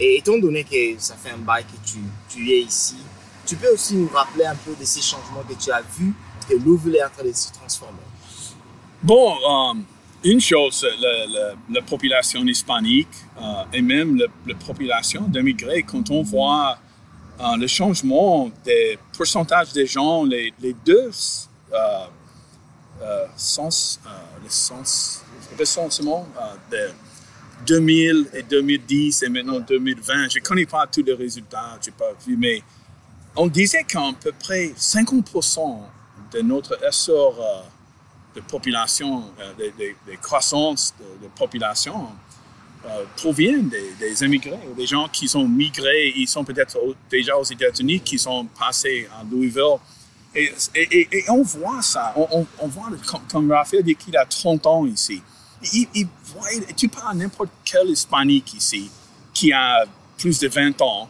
et 0.00 0.18
étant 0.18 0.38
donné 0.38 0.64
que 0.64 0.98
ça 0.98 1.14
fait 1.14 1.30
un 1.30 1.38
bail 1.38 1.64
que 1.64 1.88
tu, 1.88 1.98
tu 2.28 2.50
es 2.52 2.60
ici, 2.60 2.96
tu 3.46 3.56
peux 3.56 3.72
aussi 3.72 3.94
nous 3.94 4.08
rappeler 4.08 4.44
un 4.44 4.54
peu 4.54 4.74
de 4.78 4.84
ces 4.84 5.00
changements 5.00 5.42
que 5.48 5.54
tu 5.54 5.70
as 5.70 5.82
vus, 5.98 6.14
que 6.48 6.54
Louvain 6.54 6.92
est 6.92 7.04
en 7.04 7.10
train 7.10 7.24
de 7.24 7.32
se 7.32 7.52
transformer. 7.52 7.98
Bon, 9.02 9.36
um, 9.48 9.84
une 10.24 10.40
chose, 10.40 10.86
la, 11.00 11.26
la, 11.26 11.54
la 11.70 11.82
population 11.82 12.44
hispanique 12.44 13.08
uh, 13.38 13.64
et 13.72 13.80
même 13.80 14.16
la, 14.16 14.26
la 14.46 14.54
population 14.54 15.22
d'immigrés, 15.22 15.82
quand 15.82 16.10
on 16.10 16.22
voit 16.22 16.78
uh, 17.40 17.56
le 17.56 17.66
changement 17.66 18.50
des 18.64 18.98
pourcentages 19.16 19.72
des 19.72 19.86
gens, 19.86 20.24
les, 20.24 20.52
deux 20.84 21.10
sens, 23.36 24.00
le 24.42 24.48
sens, 24.50 25.22
recensement 25.58 26.26
de 26.70 26.90
2000 27.68 28.28
et 28.32 28.42
2010 28.42 29.22
et 29.22 29.28
maintenant 29.28 29.60
2020. 29.60 30.30
Je 30.30 30.38
ne 30.38 30.42
connais 30.44 30.64
pas 30.64 30.86
tous 30.86 31.02
les 31.02 31.12
résultats, 31.12 31.78
je 31.84 31.90
pas 31.90 32.12
vu, 32.26 32.36
mais 32.36 32.62
on 33.36 33.46
disait 33.46 33.84
qu'à 33.84 34.10
peu 34.18 34.32
près 34.32 34.72
50% 34.76 35.80
de 36.32 36.40
notre 36.40 36.82
essor 36.86 37.36
euh, 37.38 37.60
de 38.36 38.40
population, 38.40 39.24
euh, 39.40 39.70
des, 39.78 39.94
croissances 40.16 40.94
de, 41.22 41.28
population 41.28 42.08
euh, 42.86 43.04
proviennent 43.16 43.68
des, 43.68 43.92
des, 44.00 44.24
immigrés, 44.24 44.58
des 44.76 44.86
gens 44.86 45.08
qui 45.08 45.28
sont 45.28 45.46
migrés, 45.46 46.14
ils 46.16 46.28
sont 46.28 46.44
peut-être 46.44 46.78
déjà 47.10 47.36
aux 47.36 47.44
États-Unis, 47.44 48.00
qui 48.00 48.18
sont 48.18 48.46
passés 48.58 49.08
à 49.12 49.24
Louisville. 49.30 49.76
Et, 50.34 51.24
on 51.28 51.42
voit 51.42 51.82
ça, 51.82 52.14
on 52.16 52.68
voit, 52.68 52.90
comme, 53.06 53.20
comme 53.30 53.52
Raphaël 53.52 53.82
dit 53.82 53.96
qu'il 53.96 54.16
a 54.16 54.24
30 54.24 54.66
ans 54.66 54.86
ici 54.86 55.22
tu 56.76 56.88
parles 56.88 57.10
à 57.10 57.14
n'importe 57.14 57.50
quel 57.64 57.88
hispanique 57.88 58.54
ici 58.54 58.90
qui 59.32 59.52
a 59.52 59.84
plus 60.16 60.38
de 60.40 60.48
20 60.48 60.80
ans, 60.82 61.08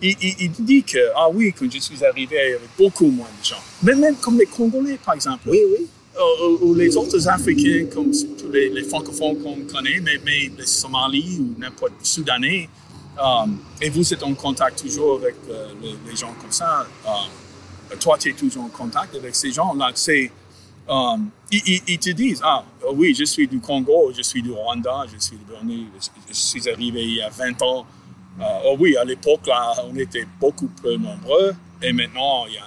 il, 0.00 0.16
il, 0.20 0.34
il, 0.40 0.64
dit 0.64 0.82
que, 0.82 0.98
ah 1.16 1.28
oui, 1.30 1.54
quand 1.56 1.70
je 1.70 1.78
suis 1.78 2.04
arrivé, 2.04 2.36
il 2.36 2.50
y 2.50 2.54
avait 2.54 2.60
beaucoup 2.76 3.06
moins 3.06 3.28
de 3.40 3.44
gens. 3.44 3.62
Mais 3.82 3.94
même 3.94 4.16
comme 4.16 4.38
les 4.38 4.46
Congolais, 4.46 4.98
par 5.02 5.14
exemple. 5.14 5.48
Oui, 5.48 5.60
oui. 5.70 5.86
Ou, 6.18 6.66
ou 6.66 6.74
les 6.74 6.94
autres 6.96 7.26
Africains, 7.28 7.86
comme 7.92 8.10
tous 8.10 8.50
les, 8.52 8.68
les 8.68 8.82
francophones 8.82 9.38
qu'on 9.38 9.60
connaît, 9.72 10.00
mais, 10.00 10.20
mais, 10.24 10.50
les 10.58 10.66
Somalis 10.66 11.38
ou 11.40 11.58
n'importe 11.58 11.92
Soudanais. 12.02 12.68
Um, 13.22 13.58
et 13.80 13.90
vous 13.90 14.12
êtes 14.12 14.22
en 14.22 14.34
contact 14.34 14.82
toujours 14.82 15.20
avec 15.22 15.36
euh, 15.48 15.68
les, 15.82 15.94
les, 16.08 16.16
gens 16.16 16.34
comme 16.40 16.50
ça. 16.50 16.86
Um, 17.06 17.98
toi, 17.98 18.16
tu 18.18 18.30
es 18.30 18.32
toujours 18.32 18.64
en 18.64 18.68
contact 18.68 19.14
avec 19.14 19.34
ces 19.34 19.52
gens-là. 19.52 19.92
C'est 19.94 20.30
ils, 21.50 21.98
te 21.98 22.10
disent, 22.10 22.40
ah 22.44 22.64
oui, 22.94 23.14
je 23.14 23.24
suis 23.24 23.46
du 23.46 23.60
Congo, 23.60 24.12
je 24.16 24.22
suis 24.22 24.42
du 24.42 24.50
Rwanda, 24.50 25.04
je 25.12 25.18
suis, 25.18 25.38
je, 26.28 26.32
suis 26.32 26.68
arrivé 26.68 27.02
il 27.02 27.14
y 27.16 27.22
a 27.22 27.30
20 27.30 27.62
ans. 27.62 27.86
Uh, 28.38 28.44
oh 28.64 28.76
oui, 28.78 28.96
à 28.96 29.04
l'époque, 29.04 29.46
là, 29.46 29.74
on 29.84 29.94
était 29.96 30.26
beaucoup 30.40 30.68
plus 30.68 30.98
nombreux. 30.98 31.54
Et 31.82 31.92
maintenant, 31.92 32.46
il 32.46 32.54
y 32.54 32.58
a, 32.58 32.64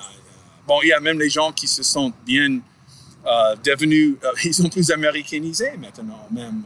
bon, 0.67 0.80
il 0.84 0.89
y 0.89 0.93
a 0.93 0.99
même 0.99 1.19
les 1.19 1.30
gens 1.30 1.51
qui 1.51 1.67
se 1.67 1.82
sont 1.82 2.13
bien 2.25 2.58
uh, 2.58 3.58
devenus, 3.63 4.15
uh, 4.23 4.47
ils 4.47 4.54
sont 4.54 4.69
plus 4.69 4.91
américanisés 4.91 5.73
maintenant, 5.78 6.28
même. 6.32 6.63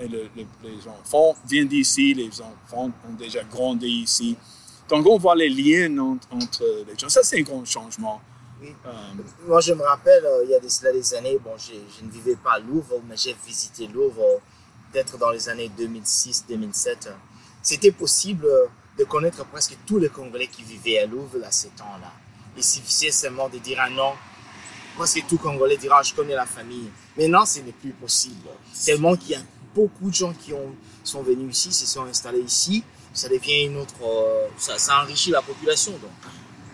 Et 0.00 0.08
le, 0.08 0.28
le, 0.36 0.44
les 0.64 0.88
enfants 0.88 1.36
viennent 1.48 1.68
d'ici, 1.68 2.14
les 2.14 2.30
enfants 2.40 2.90
ont 3.08 3.14
déjà 3.18 3.44
grandi 3.44 3.86
ici. 3.86 4.36
Donc, 4.88 5.06
on 5.06 5.18
voit 5.18 5.36
les 5.36 5.48
liens 5.48 6.18
entre 6.30 6.64
les 6.88 6.98
gens. 6.98 7.08
Ça, 7.08 7.22
c'est 7.22 7.38
un 7.38 7.42
grand 7.42 7.64
changement. 7.64 8.20
Oui. 8.60 8.74
Um, 8.84 9.24
Moi, 9.46 9.60
je 9.60 9.72
me 9.72 9.82
rappelle, 9.82 10.24
euh, 10.24 10.44
il 10.44 10.50
y 10.50 10.54
a 10.54 10.60
des, 10.60 10.68
des 10.92 11.14
années, 11.14 11.38
bon, 11.38 11.52
je, 11.56 11.72
je, 11.98 12.04
ne 12.04 12.10
vivais 12.10 12.36
pas 12.36 12.54
à 12.54 12.58
Louvre, 12.58 13.00
mais 13.08 13.16
j'ai 13.16 13.36
visité 13.46 13.86
Louvre 13.86 14.40
peut-être 14.92 15.16
dans 15.18 15.30
les 15.30 15.48
années 15.48 15.70
2006-2007. 15.78 17.08
C'était 17.62 17.92
possible 17.92 18.46
de 18.98 19.04
connaître 19.04 19.44
presque 19.46 19.76
tous 19.86 19.98
les 19.98 20.08
Congolais 20.08 20.48
qui 20.48 20.62
vivaient 20.62 20.98
à 20.98 21.06
Louvre 21.06 21.38
à 21.44 21.50
ces 21.52 21.68
temps-là. 21.68 22.12
Il 22.56 22.64
suffisait 22.64 23.10
seulement 23.10 23.48
de 23.48 23.58
dire 23.58 23.80
un 23.80 23.90
nom. 23.90 24.12
Presque 24.96 25.24
tout 25.28 25.38
Congolais 25.38 25.76
dira, 25.76 26.02
je 26.02 26.14
connais 26.14 26.34
la 26.34 26.46
famille. 26.46 26.90
Maintenant, 27.16 27.46
ce 27.46 27.60
n'est 27.60 27.72
plus 27.72 27.92
possible. 27.92 28.48
Tellement 28.84 29.14
qu'il 29.14 29.30
y 29.32 29.34
a 29.36 29.42
beaucoup 29.74 30.10
de 30.10 30.14
gens 30.14 30.32
qui 30.32 30.52
ont, 30.52 30.74
sont 31.04 31.22
venus 31.22 31.56
ici, 31.56 31.72
se 31.72 31.86
sont 31.86 32.04
installés 32.04 32.40
ici. 32.40 32.82
Ça 33.12 33.28
devient 33.28 33.66
une 33.66 33.76
autre... 33.76 33.94
Euh, 34.02 34.48
ça, 34.56 34.78
ça 34.78 35.02
enrichit 35.02 35.30
la 35.30 35.42
population, 35.42 35.92
donc. 35.92 36.10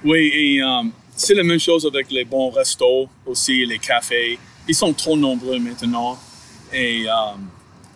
Oui, 0.04 0.30
et... 0.32 0.62
Um 0.62 0.92
c'est 1.16 1.34
la 1.34 1.42
même 1.42 1.60
chose 1.60 1.86
avec 1.86 2.10
les 2.10 2.24
bons 2.24 2.50
restos 2.50 3.08
aussi, 3.26 3.64
les 3.66 3.78
cafés. 3.78 4.38
Ils 4.68 4.74
sont 4.74 4.92
trop 4.92 5.16
nombreux 5.16 5.58
maintenant. 5.58 6.18
Et 6.72 7.06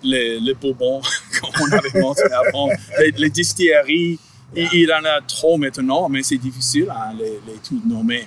les, 0.02 0.40
les 0.40 0.54
bourbons, 0.54 1.00
comme 1.40 1.50
on 1.60 1.72
avait 1.72 2.00
mentionné 2.00 2.34
avant, 2.34 2.68
les, 3.00 3.10
les 3.12 3.30
distilleries. 3.30 4.18
Il, 4.56 4.90
en 4.92 5.04
a 5.04 5.20
trop 5.20 5.58
maintenant, 5.58 6.08
mais 6.08 6.22
c'est 6.22 6.38
difficile 6.38 6.88
à 6.90 7.12
les, 7.12 7.38
les 7.46 7.58
tout 7.62 7.82
nommer. 7.86 8.26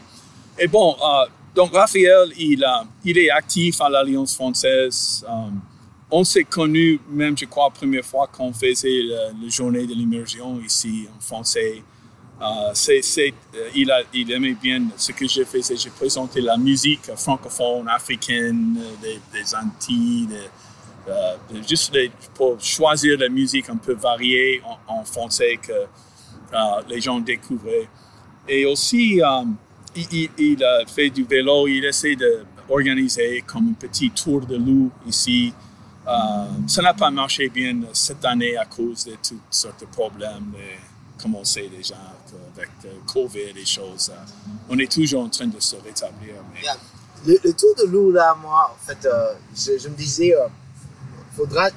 Et 0.60 0.68
bon, 0.68 0.96
euh, 1.02 1.26
donc 1.56 1.74
Raphaël, 1.74 2.32
il, 2.38 2.64
euh, 2.64 2.84
il 3.04 3.18
est 3.18 3.32
actif 3.32 3.82
à 3.82 3.90
l'Alliance 3.90 4.36
française. 4.36 5.26
Euh, 5.28 5.50
on 6.12 6.24
s'est 6.24 6.44
connus, 6.44 7.00
même 7.10 7.36
je 7.36 7.46
crois, 7.46 7.72
première 7.72 8.06
fois 8.06 8.28
qu'on 8.28 8.54
faisait 8.54 9.02
la, 9.02 9.30
la 9.42 9.50
journée 9.50 9.88
de 9.88 9.94
l'immersion 9.94 10.62
ici 10.64 11.08
en 11.18 11.20
français. 11.20 11.82
Euh, 12.42 12.74
euh, 12.74 14.02
il, 14.14 14.32
aimait 14.32 14.56
bien 14.56 14.82
ce 14.98 15.12
que 15.12 15.28
j'ai 15.28 15.46
fait, 15.46 15.62
c'est 15.62 15.78
j'ai 15.78 15.92
présenté 15.92 16.42
la 16.42 16.58
musique 16.58 17.12
francophone, 17.16 17.88
africaine, 17.88 18.80
euh, 18.80 19.16
des, 19.32 19.56
Antilles, 19.56 20.28
juste 21.68 21.96
pour 22.34 22.60
choisir 22.60 23.20
la 23.20 23.30
musique 23.30 23.70
un 23.70 23.78
peu 23.78 23.94
variée 23.94 24.62
en, 24.88 25.04
français 25.04 25.60
que 25.62 25.88
les 26.90 27.00
gens 27.02 27.20
découvraient. 27.20 27.90
Et 28.48 28.66
aussi, 28.66 29.22
il, 29.96 30.64
a 30.64 30.86
fait 30.86 31.10
du 31.10 31.24
vélo, 31.24 31.68
il 31.68 31.86
essaie 31.86 32.16
d'organiser 32.16 33.44
comme 33.46 33.70
un 33.70 33.74
petit 33.74 34.10
tour 34.12 34.42
de 34.42 34.58
loup 34.58 34.92
ici. 35.08 35.54
Ça 36.68 36.82
n'a 36.82 36.94
pas 36.94 37.12
marché 37.12 37.50
bien 37.50 37.82
cette 37.94 38.26
année 38.26 38.58
à 38.58 38.66
cause 38.66 39.06
de 39.06 39.12
toutes 39.12 39.42
sortes 39.50 39.82
de 39.82 39.86
problèmes, 39.86 40.54
comme 41.22 41.36
on 41.36 41.44
sait 41.44 41.70
déjà, 41.76 41.96
avec 42.56 42.70
le 42.84 42.90
COVID 43.12 43.54
et 43.56 43.66
choses. 43.66 44.10
euh, 44.12 44.16
on 44.70 44.78
est 44.80 44.92
toujours 44.92 45.24
en 45.24 45.30
train 45.30 45.48
de 45.48 45.60
se 45.60 45.76
rétablir. 45.76 46.36
mais- 46.54 46.62
Yeah. 46.64 46.78
Le, 47.26 47.38
le 47.44 47.54
tour 47.54 47.76
de 47.78 47.84
loup, 47.86 48.12
là, 48.12 48.36
moi, 48.42 48.76
en 48.76 48.86
fait, 48.86 49.06
euh, 49.06 49.34
je, 49.56 49.78
je 49.78 49.88
me 49.90 49.96
disais, 49.96 50.34
euh, 50.36 50.48
faudra, 51.36 51.70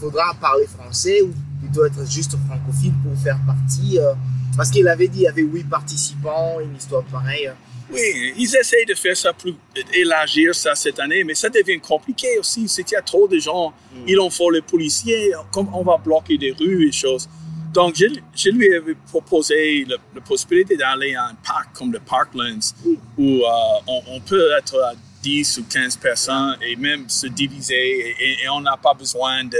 faudra 0.00 0.34
parler 0.40 0.66
français 0.66 1.20
ou 1.22 1.32
plutôt 1.60 1.84
être 1.84 2.08
juste 2.10 2.36
francophile 2.46 2.92
pour 3.02 3.16
faire 3.20 3.38
partie. 3.46 3.98
euh, 3.98 4.12
parce 4.56 4.70
qu'il 4.70 4.86
avait 4.86 5.08
dit, 5.08 5.18
il 5.20 5.22
y 5.22 5.26
avait 5.28 5.42
huit 5.42 5.64
participants, 5.68 6.60
une 6.60 6.76
histoire 6.76 7.02
pareille. 7.04 7.48
euh. 7.48 7.52
Oui, 7.92 8.32
ils 8.38 8.56
essayent 8.56 8.86
de 8.86 8.94
faire 8.94 9.16
ça 9.16 9.32
plus, 9.32 9.54
élargir 9.92 10.54
ça 10.54 10.74
cette 10.74 10.98
année, 11.00 11.22
mais 11.24 11.34
ça 11.34 11.50
devient 11.50 11.78
compliqué 11.80 12.38
aussi. 12.38 12.66
S'il 12.68 12.84
y 12.90 12.94
a 12.96 13.02
trop 13.02 13.26
de 13.28 13.38
gens, 13.38 13.74
il 14.06 14.18
en 14.20 14.30
faut 14.30 14.50
les 14.50 14.62
policiers, 14.62 15.32
comme 15.52 15.68
on 15.74 15.82
va 15.82 15.98
bloquer 15.98 16.38
des 16.38 16.52
rues 16.52 16.88
et 16.88 16.92
choses. 16.92 17.28
Donc, 17.74 17.96
je, 17.96 18.06
je 18.36 18.50
lui 18.50 18.72
avais 18.74 18.94
proposé 18.94 19.84
la, 19.86 19.96
la 20.14 20.20
possibilité 20.20 20.76
d'aller 20.76 21.14
à 21.16 21.24
un 21.26 21.34
parc 21.34 21.76
comme 21.76 21.92
le 21.92 21.98
Parklands, 21.98 22.72
où 23.18 23.42
euh, 23.42 23.48
on, 23.88 24.00
on 24.08 24.20
peut 24.20 24.50
être 24.56 24.80
à 24.80 24.92
10 25.22 25.58
ou 25.58 25.64
15 25.64 25.96
personnes 25.96 26.56
et 26.62 26.76
même 26.76 27.08
se 27.08 27.26
diviser, 27.26 28.14
et, 28.20 28.48
on 28.48 28.60
n'a 28.60 28.76
pas 28.76 28.94
besoin 28.94 29.42
de 29.44 29.58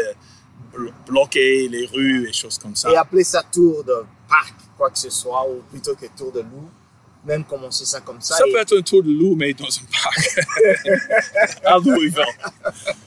blo- 0.73 0.93
bloquer 1.09 1.69
les 1.69 1.87
rues 1.87 2.29
et 2.29 2.33
choses 2.33 2.57
comme 2.59 2.77
ça. 2.77 2.91
Et 2.93 2.97
appeler 2.97 3.25
ça 3.25 3.43
tour 3.43 3.83
de 3.83 4.05
parc, 4.29 4.55
quoi 4.79 4.91
que 4.91 4.99
ce 4.99 5.11
soit, 5.11 5.45
ou 5.51 5.63
plutôt 5.71 5.95
que 5.97 6.07
tour 6.17 6.31
de 6.31 6.41
loup. 6.41 6.69
Même 7.27 7.43
commencer 7.45 7.87
ça 7.87 8.01
comme 8.03 8.21
ça. 8.21 8.37
Ça 8.37 8.45
et- 8.47 8.53
peut 8.53 8.61
être 8.61 8.77
un 8.79 8.83
tour 8.83 9.03
de 9.03 9.11
loup, 9.11 9.35
mais 9.35 9.55
dans 9.55 9.65
un 9.65 10.03
parc 10.03 10.39
à 11.65 11.79
Louisville. 11.79 12.23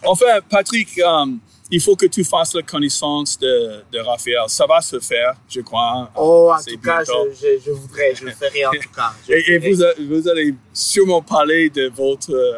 Enfin, 0.04 0.40
Patrick, 0.50 0.98
euh, 0.98 1.26
il 1.70 1.82
faut 1.82 1.96
que 1.96 2.06
tu 2.06 2.24
fasses 2.24 2.54
la 2.54 2.62
connaissance 2.62 3.38
de, 3.40 3.82
de 3.92 4.00
Raphaël. 4.00 4.38
Ça 4.48 4.66
va 4.66 4.80
se 4.82 5.00
faire, 5.00 5.34
je 5.50 5.62
crois. 5.62 6.10
Oh, 6.16 6.52
en 6.54 6.64
tout 6.64 6.80
cas, 6.80 7.04
je, 7.04 7.12
je, 7.34 7.66
je 7.66 7.72
voudrais, 7.72 8.16
je 8.16 8.26
le 8.26 8.32
ferai 8.32 8.66
en 8.66 8.72
tout 8.72 8.90
cas. 8.96 9.12
Et, 9.30 9.58
vous, 9.60 9.84
a- 9.84 9.94
vous 10.00 10.28
allez 10.30 10.56
sûrement 10.74 11.22
parler 11.22 11.70
de 11.70 11.90
votre 11.90 12.32
euh, 12.34 12.54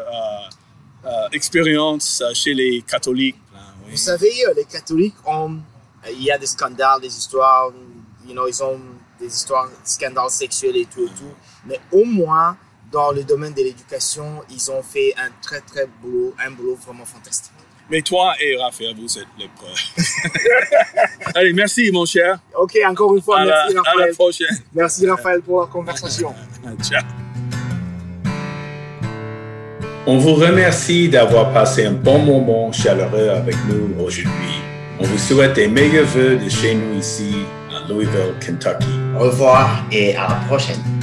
euh, 1.06 1.28
expérience 1.32 2.20
euh, 2.24 2.32
chez 2.34 2.54
les 2.54 2.82
catholiques. 2.82 3.36
là, 3.52 3.60
oui. 3.84 3.90
Vous 3.92 3.96
savez, 3.96 4.32
euh, 4.46 4.54
les 4.54 4.64
catholiques 4.64 5.16
ont, 5.26 5.56
il 6.10 6.22
y 6.22 6.30
a 6.30 6.38
des 6.38 6.46
scandales, 6.46 7.00
des 7.00 7.08
histoires, 7.16 7.70
you 8.26 8.32
know, 8.32 8.46
ils 8.46 8.62
ont 8.62 8.78
des 9.18 9.26
histoires, 9.26 9.68
scandales 9.84 10.30
sexuels 10.30 10.76
et 10.76 10.86
tout 10.86 11.02
et 11.02 11.08
tout. 11.18 11.34
Mais 11.66 11.80
au 11.90 12.04
moins, 12.04 12.56
dans 12.92 13.10
le 13.12 13.22
domaine 13.24 13.52
de 13.54 13.62
l'éducation, 13.62 14.42
ils 14.50 14.70
ont 14.70 14.82
fait 14.82 15.14
un 15.18 15.30
très 15.42 15.60
très 15.60 15.86
boulot, 16.00 16.34
un 16.44 16.50
boulot 16.52 16.76
vraiment 16.76 17.04
fantastique. 17.04 17.52
Mais 17.90 18.02
toi 18.02 18.34
et 18.40 18.56
Raphaël, 18.56 18.94
vous 18.96 19.18
êtes 19.18 19.26
les 19.38 19.48
preuves. 19.56 21.32
allez, 21.34 21.52
merci, 21.52 21.90
mon 21.92 22.04
cher. 22.04 22.38
Ok, 22.56 22.78
encore 22.88 23.16
une 23.16 23.22
fois, 23.22 23.40
À 23.40 23.44
la, 23.44 23.50
merci 23.66 23.70
à 23.72 23.74
la 23.74 23.82
Raphaël. 23.90 24.14
prochaine. 24.14 24.58
Merci 24.74 25.10
Raphaël 25.10 25.40
pour 25.42 25.60
la 25.60 25.66
conversation. 25.66 26.32
Ciao. 26.82 27.02
On 30.06 30.18
vous 30.18 30.34
remercie 30.34 31.08
d'avoir 31.08 31.52
passé 31.52 31.84
un 31.86 31.92
bon 31.92 32.18
moment 32.20 32.72
chaleureux 32.72 33.28
avec 33.30 33.56
nous 33.68 34.02
aujourd'hui. 34.04 34.30
On 34.98 35.04
vous 35.04 35.18
souhaite 35.18 35.56
les 35.56 35.68
meilleurs 35.68 36.06
vœux 36.06 36.36
de 36.36 36.48
chez 36.48 36.74
nous 36.74 36.98
ici 36.98 37.34
à 37.70 37.88
Louisville, 37.88 38.34
Kentucky. 38.40 38.86
Au 39.16 39.24
revoir 39.24 39.84
et 39.90 40.14
à 40.16 40.28
la 40.28 40.34
prochaine. 40.48 40.99